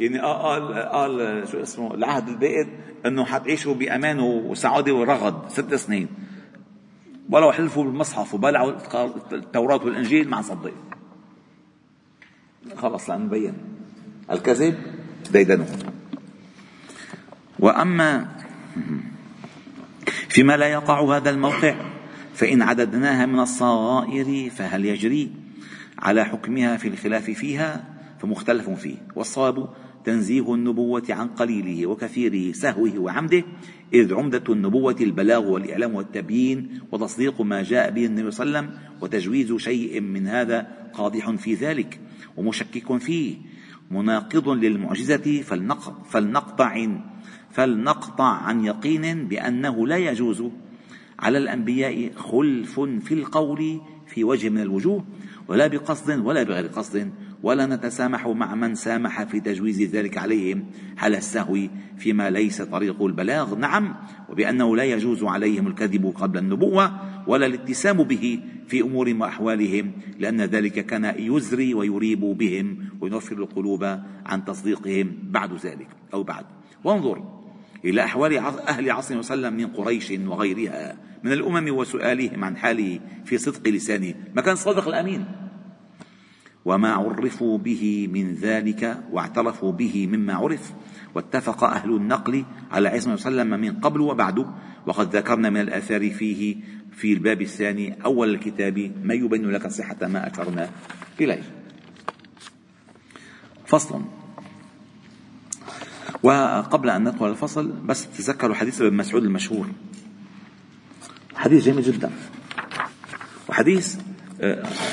يعني 0.00 0.18
قال 0.18 0.74
قال 0.74 1.48
شو 1.48 1.62
اسمه 1.62 1.94
العهد 1.94 2.28
البائد 2.28 2.68
إنه 3.06 3.24
حتعيشوا 3.24 3.74
بأمان 3.74 4.20
وسعادة 4.20 4.94
ورغد 4.94 5.48
ست 5.48 5.74
سنين. 5.74 6.08
ولو 7.30 7.52
حلفوا 7.52 7.84
بالمصحف 7.84 8.34
وبلعوا 8.34 8.72
التوراة 9.32 9.84
والإنجيل 9.84 10.28
ما 10.28 10.38
نصدق 10.38 10.72
خلص 12.76 13.10
لأن 13.10 13.20
مبين 13.20 13.54
الكذب 14.30 14.74
ديدنه. 15.32 15.66
وأما 17.58 18.26
فيما 20.28 20.56
لا 20.56 20.66
يقع 20.66 21.16
هذا 21.16 21.30
الموقع 21.30 21.74
فإن 22.34 22.62
عددناها 22.62 23.26
من 23.26 23.40
الصغائر 23.40 24.50
فهل 24.50 24.84
يجري 24.84 25.32
على 25.98 26.24
حكمها 26.24 26.76
في 26.76 26.88
الخلاف 26.88 27.30
فيها؟ 27.30 27.84
فمختلف 28.20 28.70
فيه. 28.70 28.96
والصواب 29.16 29.68
تنزيه 30.04 30.54
النبوة 30.54 31.02
عن 31.10 31.28
قليله 31.28 31.86
وكثيره 31.86 32.52
سهوه 32.52 32.98
وعمده 32.98 33.44
إذ 33.94 34.14
عمدة 34.14 34.44
النبوة 34.48 34.96
البلاغ 35.00 35.48
والإعلام 35.48 35.94
والتبيين 35.94 36.80
وتصديق 36.92 37.40
ما 37.40 37.62
جاء 37.62 37.90
به 37.90 38.06
النبي 38.06 38.30
صلى 38.30 38.46
الله 38.46 38.58
عليه 38.58 38.68
وسلم 38.68 38.80
وتجويز 39.00 39.52
شيء 39.52 40.00
من 40.00 40.26
هذا 40.26 40.66
قادح 40.92 41.30
في 41.30 41.54
ذلك 41.54 42.00
ومشكك 42.36 42.96
فيه. 42.96 43.36
مناقض 43.90 44.48
للمعجزة 44.48 45.42
فلنقطع 46.10 46.86
فلنقطع 47.50 48.24
عن 48.24 48.64
يقين 48.64 49.28
بأنه 49.28 49.86
لا 49.86 49.96
يجوز. 49.96 50.42
على 51.18 51.38
الأنبياء 51.38 52.12
خلف 52.16 52.80
في 52.80 53.14
القول 53.14 53.80
في 54.06 54.24
وجه 54.24 54.48
من 54.48 54.60
الوجوه 54.60 55.04
ولا 55.48 55.66
بقصد 55.66 56.18
ولا 56.18 56.42
بغير 56.42 56.66
قصد. 56.66 57.12
ولا 57.42 57.66
نتسامح 57.66 58.26
مع 58.26 58.54
من 58.54 58.74
سامح 58.74 59.22
في 59.22 59.40
تجويز 59.40 59.82
ذلك 59.82 60.18
عليهم. 60.18 60.64
على 60.98 61.18
السهو 61.18 61.58
فيما 61.98 62.30
ليس 62.30 62.62
طريق 62.62 63.02
البلاغ؟ 63.02 63.54
نعم 63.54 63.94
وبأنه 64.28 64.76
لا 64.76 64.84
يجوز 64.84 65.24
عليهم 65.24 65.66
الكذب 65.66 66.12
قبل 66.16 66.38
النبوة 66.38 66.92
ولا 67.26 67.46
الاتسام 67.46 68.02
به 68.02 68.40
في 68.68 68.80
أمور 68.80 69.14
وأحوالهم 69.20 69.92
لأن 70.18 70.40
ذلك 70.40 70.86
كان 70.86 71.14
يزري 71.18 71.74
ويريب 71.74 72.20
بهم 72.20 72.78
وينفر 73.00 73.36
القلوب 73.36 73.84
عن 74.26 74.44
تصديقهم 74.44 75.16
بعد 75.22 75.54
ذلك 75.54 75.88
أو 76.14 76.22
بعد. 76.22 76.44
وانظر 76.84 77.40
إلى 77.84 78.04
أحوال 78.04 78.38
أهل 78.68 78.90
عصر 78.90 79.18
وسلم 79.18 79.54
من 79.54 79.66
قريش 79.66 80.10
وغيرها 80.10 80.96
من 81.24 81.32
الأمم 81.32 81.76
وسؤالهم 81.76 82.44
عن 82.44 82.56
حاله 82.56 83.00
في 83.24 83.38
صدق 83.38 83.68
لسانه. 83.68 84.14
ما 84.36 84.42
كان 84.42 84.56
صادق 84.56 84.88
الأمين. 84.88 85.24
وما 86.64 86.92
عرفوا 86.92 87.58
به 87.58 88.08
من 88.12 88.34
ذلك 88.34 88.98
واعترفوا 89.12 89.72
به 89.72 90.06
مما 90.06 90.34
عرف 90.34 90.72
واتفق 91.14 91.64
أهل 91.64 91.90
النقل 91.96 92.44
على 92.70 92.88
عصمة 92.88 93.14
وسلم 93.14 93.60
من 93.60 93.72
قبل 93.80 94.00
وبعد 94.00 94.46
وقد 94.86 95.16
ذكرنا 95.16 95.50
من 95.50 95.60
الآثار 95.60 96.10
فيه 96.10 96.56
في 96.92 97.12
الباب 97.12 97.42
الثاني 97.42 98.04
أول 98.04 98.30
الكتاب 98.34 98.92
ما 99.04 99.14
يبين 99.14 99.50
لك 99.50 99.66
صحة 99.66 100.06
ما 100.06 100.32
أشرنا 100.32 100.70
إليه 101.20 101.42
فصل 103.66 104.02
وقبل 106.22 106.90
أن 106.90 107.08
ندخل 107.08 107.30
الفصل 107.30 107.72
بس 107.72 108.08
تذكروا 108.10 108.54
حديث 108.54 108.80
ابن 108.82 108.96
مسعود 108.96 109.24
المشهور. 109.24 109.66
حديث 111.34 111.64
جميل 111.64 111.82
جدا. 111.82 112.10
وحديث 113.48 113.96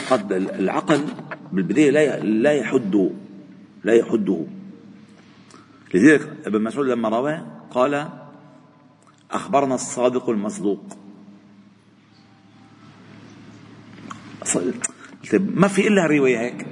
قد 0.09 0.33
العقل 0.33 1.05
بالبداية 1.51 1.91
لا 1.91 2.19
لا 2.19 2.51
يحد 2.51 3.11
لا 3.83 3.93
يحده. 3.93 4.45
لذلك 5.93 6.33
ابن 6.45 6.61
مسعود 6.61 6.87
لما 6.87 7.09
رواه 7.09 7.45
قال 7.71 8.09
أخبرنا 9.31 9.75
الصادق 9.75 10.29
المصدوق. 10.29 10.97
ما 15.39 15.67
في 15.67 15.87
إلا 15.87 16.05
رواية 16.05 16.39
هيك. 16.39 16.67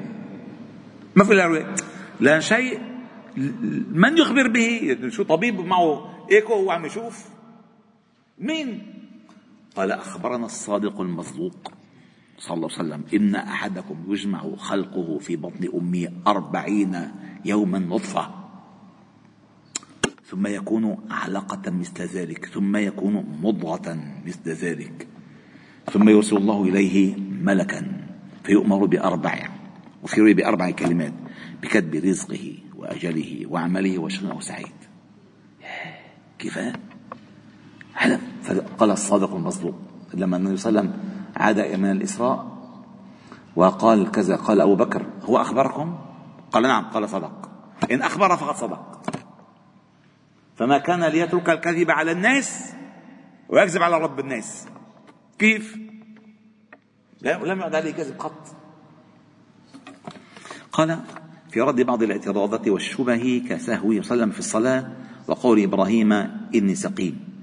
ما 1.16 1.24
في 1.24 1.34
إلا 1.34 1.46
رواية. 1.46 1.76
لأن 2.20 2.42
شيء 2.42 2.80
من 3.92 4.18
يخبر 4.18 4.48
به؟ 4.48 4.98
شو 5.10 5.24
طبيب 5.24 5.60
معه 5.60 6.28
إيكو 6.32 6.54
هو 6.54 6.72
عم 6.72 6.86
يشوف. 6.86 7.26
مين؟ 8.40 8.94
قال 9.76 9.92
أخبرنا 9.92 10.46
الصادق 10.46 11.02
المصدوق. 11.02 11.72
صلى 12.38 12.56
الله 12.56 12.70
عليه 12.72 12.80
وسلم 12.80 13.04
إن 13.14 13.36
أحدكم 13.36 13.96
يجمع 14.08 14.56
خلقه 14.56 15.20
في 15.20 15.36
بطن 15.36 15.70
أمه 15.76 16.12
أربعين 16.28 17.12
يوما 17.46 17.80
نطفة. 17.80 18.30
ثم 20.26 20.48
يكون 20.48 20.98
علقة 21.10 21.72
مثل 21.72 22.04
ذلك 22.04 22.46
ثم 22.46 22.76
يكون 22.76 23.40
مضغة 23.42 23.98
مثل 24.26 24.50
ذلك. 24.50 25.08
ثم 25.92 26.10
يرسل 26.10 26.38
الله 26.38 26.64
إليه 26.64 27.16
ملكا 27.42 28.08
فيؤمر 28.44 28.86
بأربع 28.86 29.50
وفي 30.04 30.22
رواية 30.22 30.34
بأربع 30.34 30.72
كلمات 30.72 31.14
بكتب 31.62 31.96
رزقه 31.96 32.54
وأجله 32.76 33.46
وعمله 33.50 34.00
وشغله 34.00 34.40
سعيد. 34.40 34.76
كيف 36.40 36.60
حلم 37.96 38.22
فقال 38.44 38.92
الصادق 38.92 39.36
المصدوق 39.36 39.76
لما 40.14 40.38
النبي 40.38 40.58
صلى 40.58 40.70
الله 40.70 40.80
عليه 40.82 40.90
وسلم 40.90 41.15
عاد 41.36 41.60
من 41.60 41.92
الإسراء 41.92 42.56
وقال 43.56 44.12
كذا 44.12 44.36
قال 44.36 44.62
أبو 44.62 44.76
بكر 44.76 45.06
هو 45.24 45.42
أخبركم؟ 45.42 45.98
قال 46.52 46.64
نعم 46.64 46.84
قال 46.86 47.10
صدق. 47.10 47.50
إن 47.92 48.02
أخبر 48.02 48.38
فقد 48.38 48.56
صدق. 48.56 49.02
فما 50.56 50.78
كان 50.78 51.04
ليترك 51.04 51.50
الكذب 51.50 51.92
على 51.92 52.12
الناس 52.12 52.74
ويكذب 53.50 53.82
على 53.82 53.98
رب 53.98 54.20
الناس. 54.20 54.68
كيف؟ 55.40 55.78
لم 57.22 57.60
يعد 57.60 57.76
عليه 57.76 57.92
كذب 57.92 58.20
قط. 58.20 58.56
قال 60.72 61.00
في 61.52 61.62
رد 61.62 61.82
بعض 61.82 62.04
الاعتراضات 62.04 62.68
والشبه 62.68 63.44
كسهو 63.50 63.88
وسلم 63.90 64.32
في 64.32 64.40
الصلاة 64.40 64.92
وقول 65.28 65.64
إبراهيم 65.64 66.14
إني 66.56 66.76
سقيم. 66.76 67.35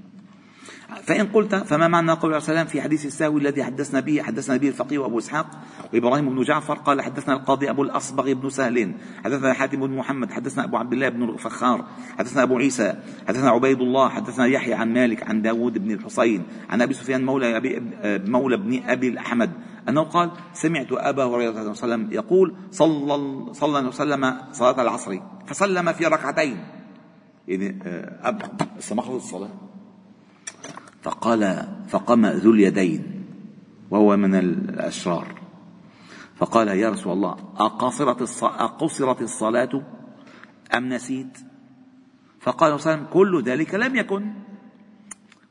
فإن 0.93 1.27
قلت 1.27 1.55
فما 1.55 1.87
معنى 1.87 2.11
قول 2.11 2.33
السلام 2.33 2.67
في 2.67 2.81
حديث 2.81 3.05
الساوي 3.05 3.41
الذي 3.41 3.63
حدثنا 3.63 3.99
به؟ 3.99 4.21
حدثنا 4.21 4.57
به 4.57 4.67
الفقيه 4.67 4.97
وأبو 4.97 5.17
إسحاق 5.17 5.47
وإبراهيم 5.93 6.29
بن 6.29 6.41
جعفر. 6.43 6.73
قال 6.73 7.01
حدثنا 7.01 7.33
القاضي 7.33 7.69
أبو 7.69 7.83
الأصبغ 7.83 8.33
بن 8.33 8.49
سهل 8.49 8.93
حدثنا 9.23 9.53
حاتم 9.53 9.87
بن 9.87 9.95
محمد. 9.95 10.31
حدثنا 10.31 10.63
أبو 10.63 10.77
عبد 10.77 10.93
الله 10.93 11.09
بن 11.09 11.23
الفخار. 11.23 11.85
حدثنا 12.17 12.43
أبو 12.43 12.57
عيسى. 12.57 12.93
حدثنا 13.27 13.49
عبيد 13.49 13.81
الله. 13.81 14.09
حدثنا 14.09 14.45
يحيى 14.45 14.73
عن 14.73 14.93
مالك 14.93 15.29
عن 15.29 15.41
داود 15.41 15.77
بن 15.77 15.91
الحصين. 15.91 16.43
عن 16.69 16.81
أبي 16.81 16.93
سفيان 16.93 17.25
مولى 17.25 17.57
أبي 17.57 17.81
مولى 18.29 18.57
بن 18.57 18.83
أبي 18.85 19.07
الأحمد. 19.07 19.51
أنه 19.89 20.01
قال 20.01 20.31
سمعت 20.53 20.87
أبا 20.91 21.23
هريرة 21.23 21.51
صلى 21.51 21.61
الله 21.61 21.83
عليه 21.83 21.93
وسلم 21.93 22.07
يقول 22.11 22.55
صلى 22.71 23.53
صلى 23.53 23.67
الله 23.67 23.79
عليه 23.79 23.87
وسلم 23.87 24.37
صلاة 24.51 24.81
العصر. 24.81 25.19
فسلم 25.47 25.93
في 25.93 26.05
ركعتين. 26.05 26.57
يعني 27.47 27.79
أب 28.23 28.41
الصلاة. 29.15 29.72
فقال 31.03 31.67
فقام 31.87 32.25
ذو 32.25 32.51
اليدين 32.51 33.25
وهو 33.91 34.17
من 34.17 34.35
الأشرار. 34.35 35.27
فقال 36.35 36.67
يا 36.67 36.89
رسول 36.89 37.13
الله 37.13 37.31
أقصرت 37.57 38.43
أقصرت 38.43 39.21
الصلاة 39.21 39.81
أم 40.73 40.89
نسيت؟ 40.89 41.37
فقال 42.39 42.79
صلى 42.79 42.93
الله 42.93 43.03
عليه 43.03 43.03
وسلم 43.03 43.13
كل 43.13 43.43
ذلك 43.43 43.75
لم 43.75 43.95
يكن. 43.95 44.33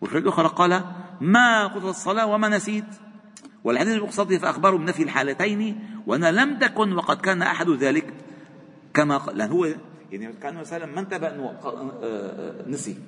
وفي 0.01 0.19
الأخرى 0.19 0.49
قال 0.49 0.85
ما 1.21 1.67
قصرت 1.67 1.85
الصلاة 1.85 2.27
وما 2.27 2.49
نسيت؟ 2.49 2.85
والحديث 3.65 3.95
المقصد 3.95 4.37
فأخبره 4.37 4.77
بنفي 4.77 5.03
الحالتين 5.03 5.89
وأنا 6.07 6.33
لم 6.33 6.59
تكن 6.59 6.93
وقد 6.93 7.17
كان 7.17 7.43
أحد 7.43 7.71
ذلك 7.71 8.15
كما 8.95 9.17
قال 9.19 9.43
هو 9.43 9.69
يعني 10.11 10.33
كان 10.33 10.57
وسلم 10.57 10.95
ما 10.95 11.01
انتبه 11.01 11.29
أنه 11.29 11.61
نسي. 12.67 12.99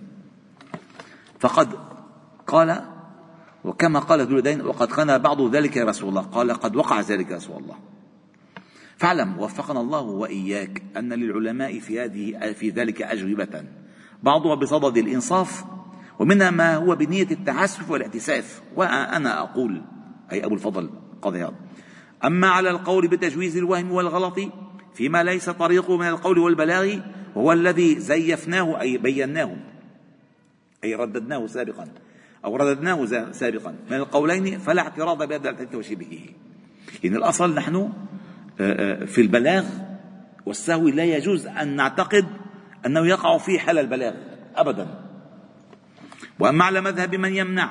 فقد 1.41 1.69
قال 2.47 2.85
وكما 3.65 3.99
قال 3.99 4.21
ذو 4.21 4.33
اليدين 4.33 4.61
وقد 4.61 4.89
كان 4.89 5.19
بعض 5.19 5.55
ذلك 5.57 5.77
يا 5.77 5.85
رسول 5.85 6.09
الله. 6.09 6.23
قال 6.23 6.53
قد 6.53 6.77
وقع 6.77 7.01
ذلك 7.01 7.31
يا 7.31 7.37
رسول 7.37 7.63
الله. 7.63 7.77
فاعلم 8.97 9.39
وفقنا 9.39 9.81
الله 9.81 10.01
وإياك 10.01 10.83
أن 10.97 11.13
للعلماء 11.13 11.81
في 11.81 12.01
هذه 12.01 12.53
في 12.53 12.71
ذلك 12.71 13.03
أجوبة 13.03 13.65
بعضها 14.23 14.55
بصدد 14.55 14.97
الإنصاف 14.97 15.65
ومنها 16.19 16.51
ما 16.51 16.77
هو 16.77 16.97
بنية 16.97 17.31
التعسف 17.31 17.91
والاعتساف. 17.91 18.63
وأنا 18.77 19.41
أقول 19.41 19.83
أي 20.33 20.45
أبو 20.45 20.55
الفضل 20.55 20.91
قضي 21.23 21.49
أما 22.25 22.49
على 22.49 22.71
القول 22.71 23.09
بتجويز 23.09 23.57
الوهم 23.57 23.93
والغلط 23.93 24.37
فيما 24.95 25.23
ليس 25.23 25.51
طريقه 25.51 25.97
من 25.97 26.09
القول 26.09 26.39
والبلاغ 26.39 26.99
وهو 27.35 27.53
الذي 27.53 28.01
زيفناه 28.01 28.81
أي 28.81 28.99
بيناه 28.99 29.57
أي 30.85 30.95
رددناه 30.95 31.47
سابقا. 31.47 31.89
أو 32.45 32.57
رددناه 32.57 33.05
سابقا. 33.33 33.75
من 33.91 33.97
القولين 33.97 34.59
فلا 34.59 34.83
اعتراض 34.83 35.29
بهذا 35.29 35.51
الحديث 35.51 35.75
وشبهه 35.75 36.29
إن 37.05 37.17
الأصل 37.17 37.55
نحن 37.55 37.93
في 39.07 39.21
البلاغ 39.21 39.65
والسهو 40.47 40.89
لا 40.89 41.05
يجوز 41.05 41.47
أن 41.47 41.77
نعتقد 41.77 42.27
أنه 42.87 43.07
يقع 43.07 43.39
فيه 43.39 43.59
حال 43.59 43.79
البلاغ 43.79 44.15
أبدا. 44.57 44.87
وأما 46.39 46.65
على 46.65 46.81
مذهب 46.81 47.15
من 47.15 47.35
يمنع 47.35 47.71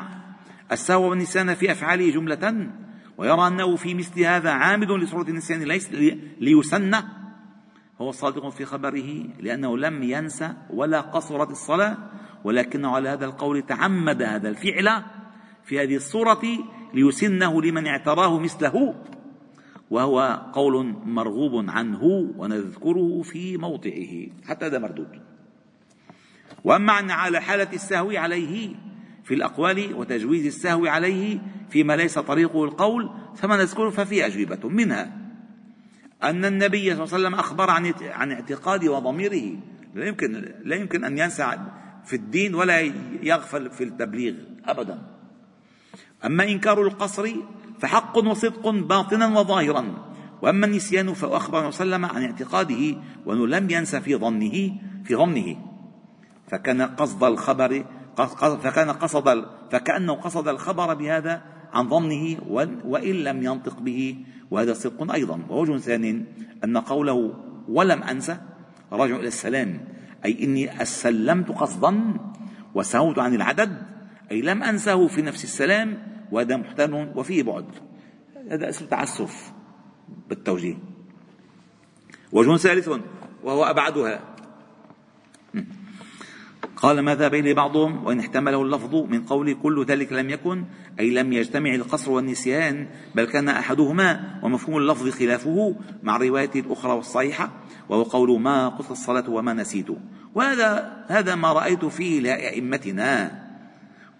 السهو 0.71 1.09
والنسيان 1.09 1.53
في 1.53 1.71
أفعاله 1.71 2.11
جملة 2.11 2.69
ويرى 3.17 3.47
أنه 3.47 3.75
في 3.75 3.93
مثل 3.93 4.21
هذا 4.21 4.49
عامد 4.49 4.91
لصورة 4.91 5.29
النسيان 5.29 5.63
ليس 5.63 5.89
ليسن 6.39 6.95
هو 8.01 8.11
صادق 8.11 8.49
في 8.49 8.65
خبره 8.65 9.25
لأنه 9.39 9.77
لم 9.77 10.03
ينسى 10.03 10.53
ولا 10.69 11.01
قصرت 11.01 11.51
الصلاة 11.51 11.97
ولكنه 12.43 12.95
على 12.95 13.09
هذا 13.09 13.25
القول 13.25 13.61
تعمد 13.61 14.21
هذا 14.21 14.49
الفعل 14.49 15.03
في 15.63 15.83
هذه 15.83 15.95
الصورة 15.95 16.41
ليسنه 16.93 17.61
لمن 17.61 17.87
اعتراه 17.87 18.39
مثله 18.39 18.95
وهو 19.89 20.45
قول 20.53 20.95
مرغوب 21.05 21.69
عنه 21.69 22.03
ونذكره 22.37 23.21
في 23.21 23.57
موضعه 23.57 24.27
حتى 24.45 24.65
هذا 24.65 24.79
مردود. 24.79 25.21
وأما 26.63 26.93
عن 26.93 27.11
على 27.11 27.41
حالة 27.41 27.67
السهو 27.73 28.11
عليه 28.11 28.75
في 29.23 29.33
الأقوال 29.33 29.93
وتجويز 29.93 30.45
السهو 30.45 30.85
عليه 30.85 31.39
فيما 31.69 31.95
ليس 31.95 32.19
طريقه 32.19 32.63
القول 32.63 33.09
فما 33.35 33.57
نذكره 33.57 33.89
ففي 33.89 34.25
أجوبة 34.25 34.69
منها. 34.69 35.17
أن 36.23 36.45
النبي 36.45 36.95
صلى 36.95 37.03
الله 37.03 37.13
عليه 37.13 37.27
وسلم 37.27 37.35
أخبر 37.35 37.69
عن 37.69 37.93
عن 38.01 38.31
اعتقاد 38.31 38.85
وضميره 38.85 39.57
لا 39.95 40.05
يمكن 40.05 40.53
لا 40.63 40.75
يمكن 40.75 41.03
أن 41.03 41.17
ينسى 41.17 41.57
في 42.05 42.15
الدين 42.15 42.55
ولا 42.55 42.79
يغفل 43.23 43.69
في 43.69 43.83
التبليغ 43.83 44.33
ابدا. 44.65 45.01
أما 46.25 46.43
إنكار 46.43 46.81
القصر 46.81 47.29
فحق 47.79 48.17
وصدق 48.17 48.69
باطنا 48.69 49.39
وظاهرا 49.39 50.13
وأما 50.41 50.65
النسيان 50.65 51.13
الله 51.23 51.57
عليه 51.57 51.67
وسلم 51.67 52.05
عن 52.05 52.23
اعتقاده 52.23 52.95
وانه 53.25 53.47
لم 53.47 53.69
ينس 53.69 53.95
في 53.95 54.15
ظنه 54.15 54.71
في 55.03 55.15
ظنه. 55.15 55.55
فكان 56.47 56.81
قصد 56.81 57.23
الخبر 57.23 57.85
فكان 58.37 58.89
قصد 58.89 59.45
فكأنه 59.71 60.13
قصد 60.13 60.47
الخبر 60.47 60.93
بهذا 60.93 61.41
عن 61.73 61.89
ظنه 61.89 62.37
وان 62.83 63.15
لم 63.15 63.43
ينطق 63.43 63.79
به. 63.79 64.25
وهذا 64.51 64.73
صدق 64.73 65.11
أيضا. 65.13 65.39
ووجه 65.49 65.77
ثاني 65.77 66.25
أن 66.63 66.77
قوله 66.77 67.33
ولم 67.67 68.03
أنسى 68.03 68.37
راجع 68.91 69.15
إلى 69.15 69.27
السلام. 69.27 69.92
أي 70.25 70.43
إني 70.43 70.81
أسلمت 70.81 71.49
قصدا 71.49 72.13
وسهوت 72.75 73.19
عن 73.19 73.35
العدد 73.35 73.83
أي 74.31 74.41
لم 74.41 74.63
أنسه 74.63 75.07
في 75.07 75.21
نفس 75.21 75.43
السلام 75.43 75.97
وهذا 76.31 76.57
محتمل 76.57 77.11
وفيه 77.15 77.43
بعد. 77.43 77.65
هذا 78.51 78.69
اسم 78.69 78.85
تعسف 78.85 79.53
بالتوجيه. 80.29 80.75
وجه 82.31 82.57
ثالث 82.57 82.89
وهو 83.43 83.63
أبعدها. 83.63 84.32
قال 86.83 86.99
ما 86.99 87.15
ذهب 87.15 87.33
إليه 87.33 87.53
بعضهم 87.53 88.05
وإن 88.05 88.19
احتمله 88.19 88.61
اللفظ 88.61 88.95
من 88.95 89.23
قول 89.23 89.53
كل 89.63 89.85
ذلك 89.85 90.13
لم 90.13 90.29
يكن 90.29 90.63
أي 90.99 91.09
لم 91.09 91.33
يجتمع 91.33 91.75
القصر 91.75 92.11
والنسيان 92.11 92.87
بل 93.15 93.25
كان 93.25 93.49
أحدهما 93.49 94.39
ومفهوم 94.43 94.77
اللفظ 94.77 95.09
خلافه 95.09 95.75
مع 96.03 96.15
الرواية 96.15 96.49
الأخرى 96.55 96.91
والصحيحة 96.91 97.51
وهو 97.89 98.03
قول 98.03 98.39
ما 98.39 98.69
قص 98.69 98.91
الصلاة 98.91 99.29
وما 99.29 99.53
نسيت. 99.53 99.87
وهذا 100.35 101.03
هذا 101.07 101.35
ما 101.35 101.53
رأيت 101.53 101.85
فيه 101.85 102.19
لأئمتنا 102.19 103.43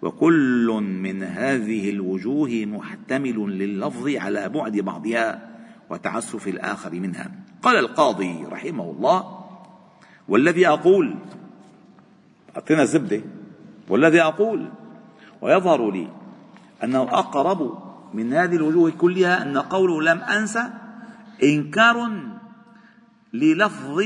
وكل 0.02 0.82
من 1.02 1.22
هذه 1.22 1.90
الوجوه 1.90 2.50
محتمل 2.66 3.36
لللفظ 3.36 4.08
على 4.08 4.48
بعد 4.48 4.76
بعضها 4.76 5.50
وتعسف 5.90 6.48
الآخر 6.48 6.94
منها. 6.94 7.30
قال 7.62 7.76
القاضي 7.76 8.44
رحمه 8.50 8.90
الله 8.90 9.44
والذي 10.28 10.68
أقول 10.68 11.16
أعطينا 12.56 12.82
الزبدة. 12.82 13.22
والذي 13.88 14.22
أقول 14.22 14.68
ويظهر 15.40 15.90
لي 15.90 16.08
أنه 16.84 17.02
أقرب 17.02 17.78
من 18.14 18.32
هذه 18.32 18.56
الوجوه 18.56 18.90
كلها 18.90 19.42
أن 19.42 19.58
قوله 19.58 20.02
لم 20.02 20.18
أنسى 20.18 20.70
إنكار 21.42 22.10
للفظ 23.32 23.98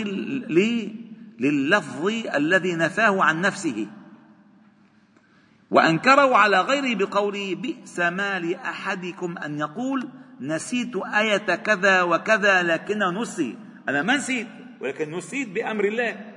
لللفظ 1.41 2.07
الذي 2.35 2.75
نفاه 2.75 3.23
عن 3.23 3.41
نفسه. 3.41 3.87
وأنكره 5.71 6.37
على 6.37 6.61
غيره 6.61 6.95
بقوله 6.97 7.55
بئس 7.55 8.01
ما 8.01 8.39
لأحدكم 8.41 9.39
أن 9.39 9.59
يقول 9.59 10.09
نسيت 10.41 10.97
آية 10.97 11.55
كذا 11.55 12.03
وكذا 12.03 12.63
لكن 12.63 12.99
نسي. 12.99 13.57
أنا 13.89 14.03
ما 14.03 14.17
نسيت 14.17 14.47
ولكن 14.81 15.11
نسيت 15.11 15.49
بأمر 15.49 15.85
الله. 15.85 16.28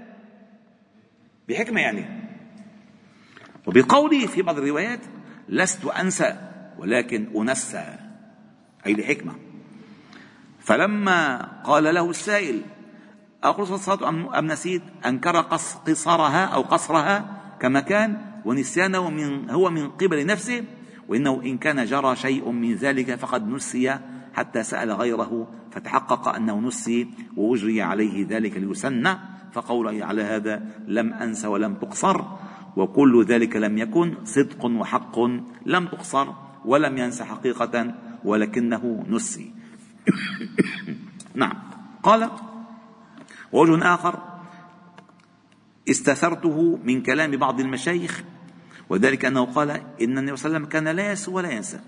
بحكمة 1.49 1.81
يعني. 1.81 2.05
وبقوله 3.67 4.27
في 4.27 4.41
بعض 4.41 4.57
الروايات 4.57 4.99
لست 5.49 5.85
أنسى 5.85 6.37
ولكن 6.77 7.27
أنسى. 7.35 7.97
أي 8.85 8.93
لحكمة. 8.93 9.35
فلما 10.59 11.41
قال 11.63 11.83
له 11.83 12.09
السائل 12.09 12.61
أقرص 13.43 13.71
الصلاة 13.71 14.09
أم 14.09 14.47
نسيت 14.47 14.81
أنكر 15.05 15.41
قصرها 15.85 16.45
أو 16.45 16.61
قصرها 16.61 17.41
كما 17.59 17.79
كان 17.79 18.17
ونسيانه 18.45 19.09
من 19.09 19.49
هو 19.49 19.69
من 19.69 19.89
قبل 19.89 20.25
نفسه 20.25 20.63
وإنه 21.07 21.41
إن 21.45 21.57
كان 21.57 21.85
جرى 21.85 22.15
شيء 22.15 22.51
من 22.51 22.75
ذلك 22.75 23.15
فقد 23.15 23.47
نسي 23.47 23.99
حتى 24.33 24.63
سأل 24.63 24.91
غيره 24.91 25.47
فتحقق 25.71 26.27
أنه 26.27 26.59
نسي 26.59 27.07
وأجري 27.37 27.81
عليه 27.81 28.27
ذلك 28.29 28.57
ليسنى 28.57 29.17
فقوله 29.53 30.05
على 30.05 30.23
هذا 30.23 30.61
لم 30.87 31.13
أنس 31.13 31.45
ولم 31.45 31.75
تقصر 31.75 32.21
وكل 32.75 33.25
ذلك 33.25 33.55
لم 33.55 33.77
يكن 33.77 34.15
صدق 34.25 34.65
وحق 34.65 35.19
لم 35.65 35.87
تقصر 35.87 36.27
ولم 36.65 36.97
ينس 36.97 37.21
حقيقة 37.21 37.93
ولكنه 38.23 39.05
نسي. 39.09 39.53
نعم. 41.35 41.53
قال 42.03 42.29
وجه 43.51 43.93
آخر 43.93 44.19
استثرته 45.89 46.79
من 46.83 47.01
كلام 47.01 47.31
بعض 47.31 47.59
المشايخ 47.59 48.23
وذلك 48.89 49.25
أنه 49.25 49.45
قال 49.45 49.69
إن 49.71 50.17
النبي 50.17 50.37
صلى 50.37 50.45
الله 50.45 50.57
عليه 50.57 50.65
وسلم 50.65 50.65
كان 50.65 50.87
لا 50.87 51.11
يسهو 51.11 51.37
ولا 51.37 51.51
ينسى 51.51 51.79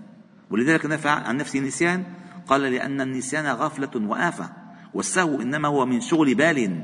ولذلك 0.50 0.86
نفع 0.86 1.10
عن 1.10 1.38
نفسه 1.38 1.60
النسيان 1.60 2.04
قال 2.48 2.62
لأن 2.62 3.02
النسيان 3.02 3.46
غفلة 3.46 3.92
وآفة 3.96 4.50
والسهو 4.94 5.42
إنما 5.42 5.68
هو 5.68 5.86
من 5.86 6.02
شغل 6.02 6.36
بال. 6.36 6.84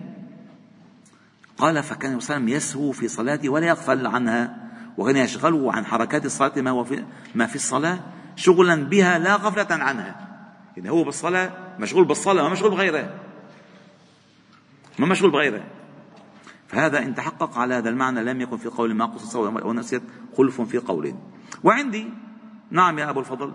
قال 1.60 1.84
فكان 1.84 2.12
النبي 2.12 2.26
صلى 2.26 2.38
الله 2.38 2.46
عليه 2.46 2.56
وسلم 2.56 2.58
يسهو 2.58 2.92
في 2.92 3.08
صلاته 3.08 3.50
ولا 3.50 3.68
يغفل 3.68 4.08
عنها 4.08 4.70
وكان 4.98 5.18
يشغله 5.18 5.74
عن 5.74 5.86
حركات 5.86 6.26
الصلاة 6.26 6.62
ما 6.62 6.72
هو 6.72 6.84
في 6.84 7.06
ما 7.36 7.46
في 7.46 7.56
الصلاة 7.56 8.00
شغلا 8.36 8.76
بها 8.76 9.20
لا 9.20 9.36
غفلة 9.36 9.84
عنها. 9.84 10.28
يعني 10.78 10.90
هو 10.90 11.04
بالصلاة 11.04 11.52
مشغول 11.80 12.06
بالصلاة 12.06 12.44
ما 12.44 12.50
مشغول 12.50 12.72
بغيره. 12.72 13.20
ما 15.00 15.06
مشغول 15.06 15.32
بغيره. 15.32 15.64
فهذا 16.68 17.00
إن 17.00 17.16
تحقق 17.16 17.58
على 17.58 17.74
هذا 17.76 17.90
المعنى 17.90 18.24
لم 18.24 18.42
يكن 18.42 18.58
في 18.58 18.70
قول 18.70 18.96
ما 18.96 19.06
قصص 19.06 19.36
ونسيت 19.36 20.02
خلف 20.38 20.62
في 20.62 20.78
قول. 20.78 21.16
وعندي 21.64 22.08
نعم 22.72 23.00
يا 23.00 23.10
أبو 23.10 23.20
الفضل 23.20 23.54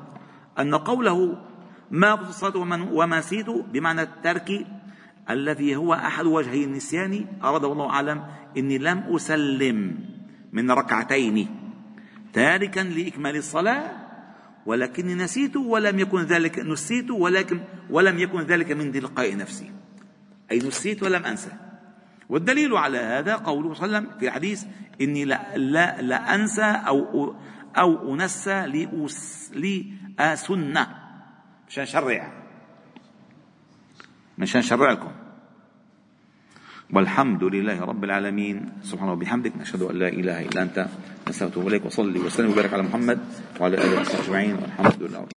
أن 0.58 0.74
قوله 0.74 1.38
ما 1.90 2.14
قصصت 2.14 2.56
وما 2.56 3.18
نسيت 3.18 3.50
بمعنى 3.50 4.02
الترك 4.02 4.66
الذي 5.30 5.76
هو 5.76 5.94
أحد 5.94 6.26
وجهي 6.26 6.64
النسيان. 6.64 7.26
أراد 7.42 7.64
الله 7.64 7.90
أعلم 7.90 8.24
إني 8.56 8.78
لم 8.78 8.98
أسلم 8.98 9.98
من 10.52 10.70
ركعتين 10.70 11.48
تاركا 12.32 12.80
لإكمال 12.80 13.36
الصلاة 13.36 13.90
ولكني 14.66 15.14
نسيت 15.14 15.56
ولم 15.56 15.98
يكن 15.98 16.20
ذلك 16.20 16.58
نسيت 16.58 17.10
ولكن 17.10 17.60
ولم 17.90 18.18
يكن 18.18 18.40
ذلك 18.40 18.72
من 18.72 18.92
تلقاء 18.92 19.36
نفسي. 19.36 19.70
أي 20.50 20.58
نسيت 20.58 21.02
ولم 21.02 21.24
أنسى. 21.24 21.52
والدليل 22.28 22.76
على 22.76 22.98
هذا 22.98 23.36
قوله 23.36 23.74
صلى 23.74 23.86
الله 23.86 23.96
عليه 23.96 24.06
وسلم 24.06 24.18
في 24.18 24.28
الحديث 24.28 24.64
إني 25.00 25.24
لا, 25.24 25.56
لا, 25.56 26.02
لا 26.02 26.34
أنسى 26.34 26.62
أو 26.62 27.34
أو 27.78 28.14
أنسى 28.14 28.66
لأسنة 30.16 30.86
مشان 31.68 31.86
شرع 31.86 32.43
مشان 34.38 34.62
شرع 34.62 34.92
لكم 34.92 35.10
والحمد 36.90 37.44
لله 37.44 37.80
رب 37.80 38.04
العالمين. 38.04 38.84
سبحانه 38.84 39.12
وبحمدك 39.12 39.52
نشهد 39.56 39.82
أن 39.82 39.96
لا 39.98 40.08
إله 40.08 40.38
إلا 40.52 40.62
أنت. 40.62 40.86
نستغفرك 41.28 41.66
إليك 41.66 41.84
وصلي 41.86 42.18
وسلم 42.20 42.52
وبارك 42.52 42.72
على 42.72 42.82
محمد 42.82 43.18
وعلى 43.60 43.76
آله 43.80 44.00
وصحبه 44.00 44.24
أجمعين. 44.24 44.54
والحمد 44.54 45.02
لله 45.02 45.20